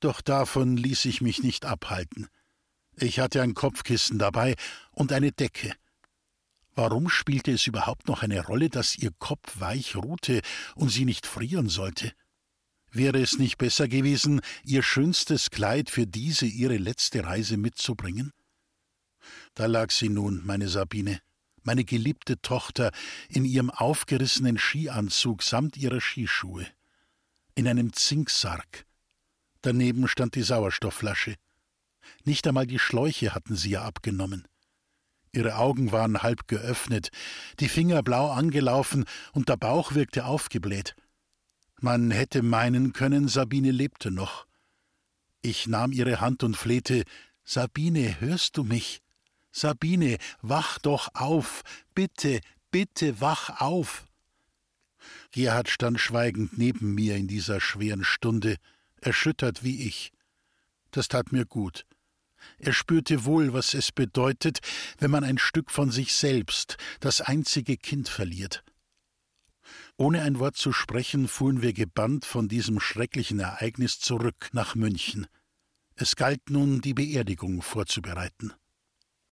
Doch 0.00 0.22
davon 0.22 0.76
ließ 0.76 1.04
ich 1.04 1.20
mich 1.20 1.42
nicht 1.42 1.66
abhalten. 1.66 2.28
Ich 2.96 3.20
hatte 3.20 3.42
ein 3.42 3.54
Kopfkissen 3.54 4.18
dabei 4.18 4.56
und 4.92 5.12
eine 5.12 5.32
Decke. 5.32 5.74
Warum 6.74 7.08
spielte 7.08 7.52
es 7.52 7.66
überhaupt 7.66 8.08
noch 8.08 8.22
eine 8.22 8.44
Rolle, 8.44 8.70
dass 8.70 8.96
ihr 8.96 9.10
Kopf 9.18 9.60
weich 9.60 9.96
ruhte 9.96 10.40
und 10.74 10.88
sie 10.90 11.04
nicht 11.04 11.26
frieren 11.26 11.68
sollte? 11.68 12.12
Wäre 12.92 13.20
es 13.20 13.38
nicht 13.38 13.58
besser 13.58 13.86
gewesen, 13.86 14.40
ihr 14.64 14.82
schönstes 14.82 15.50
Kleid 15.50 15.90
für 15.90 16.06
diese 16.06 16.46
ihre 16.46 16.76
letzte 16.76 17.24
Reise 17.24 17.56
mitzubringen? 17.56 18.32
Da 19.54 19.66
lag 19.66 19.90
sie 19.90 20.08
nun, 20.08 20.44
meine 20.44 20.68
Sabine, 20.68 21.20
meine 21.62 21.84
geliebte 21.84 22.40
Tochter, 22.40 22.90
in 23.28 23.44
ihrem 23.44 23.70
aufgerissenen 23.70 24.58
Skianzug 24.58 25.42
samt 25.42 25.76
ihrer 25.76 26.00
Skischuhe, 26.00 26.66
in 27.54 27.68
einem 27.68 27.92
Zinksarg. 27.92 28.86
Daneben 29.62 30.08
stand 30.08 30.34
die 30.34 30.42
Sauerstoffflasche. 30.42 31.36
Nicht 32.24 32.46
einmal 32.46 32.66
die 32.66 32.78
Schläuche 32.78 33.34
hatten 33.34 33.56
sie 33.56 33.70
ja 33.70 33.82
abgenommen. 33.82 34.48
Ihre 35.32 35.56
Augen 35.56 35.92
waren 35.92 36.22
halb 36.22 36.48
geöffnet, 36.48 37.10
die 37.60 37.68
Finger 37.68 38.02
blau 38.02 38.30
angelaufen 38.30 39.04
und 39.32 39.48
der 39.48 39.56
Bauch 39.56 39.94
wirkte 39.94 40.24
aufgebläht. 40.24 40.96
Man 41.80 42.10
hätte 42.10 42.42
meinen 42.42 42.92
können, 42.92 43.28
Sabine 43.28 43.70
lebte 43.70 44.10
noch. 44.10 44.46
Ich 45.40 45.66
nahm 45.66 45.92
ihre 45.92 46.20
Hand 46.20 46.42
und 46.42 46.56
flehte 46.56 47.04
Sabine, 47.44 48.20
hörst 48.20 48.56
du 48.56 48.64
mich? 48.64 49.00
Sabine, 49.52 50.18
wach 50.42 50.78
doch 50.78 51.08
auf. 51.14 51.62
Bitte, 51.94 52.40
bitte, 52.70 53.20
wach 53.20 53.60
auf. 53.60 54.06
Gerhard 55.30 55.68
stand 55.68 56.00
schweigend 56.00 56.58
neben 56.58 56.94
mir 56.94 57.16
in 57.16 57.28
dieser 57.28 57.60
schweren 57.60 58.04
Stunde, 58.04 58.56
erschüttert 59.00 59.64
wie 59.64 59.86
ich. 59.86 60.12
Das 60.90 61.08
tat 61.08 61.32
mir 61.32 61.46
gut. 61.46 61.86
Er 62.58 62.72
spürte 62.72 63.24
wohl, 63.24 63.52
was 63.52 63.74
es 63.74 63.92
bedeutet, 63.92 64.60
wenn 64.98 65.10
man 65.10 65.24
ein 65.24 65.38
Stück 65.38 65.70
von 65.70 65.90
sich 65.90 66.14
selbst, 66.14 66.76
das 67.00 67.20
einzige 67.20 67.76
Kind 67.76 68.08
verliert. 68.08 68.64
Ohne 69.96 70.22
ein 70.22 70.38
Wort 70.38 70.56
zu 70.56 70.72
sprechen, 70.72 71.28
fuhren 71.28 71.62
wir 71.62 71.72
gebannt 71.72 72.24
von 72.24 72.48
diesem 72.48 72.80
schrecklichen 72.80 73.40
Ereignis 73.40 74.00
zurück 74.00 74.48
nach 74.52 74.74
München. 74.74 75.26
Es 75.94 76.16
galt 76.16 76.48
nun, 76.48 76.80
die 76.80 76.94
Beerdigung 76.94 77.60
vorzubereiten. 77.60 78.54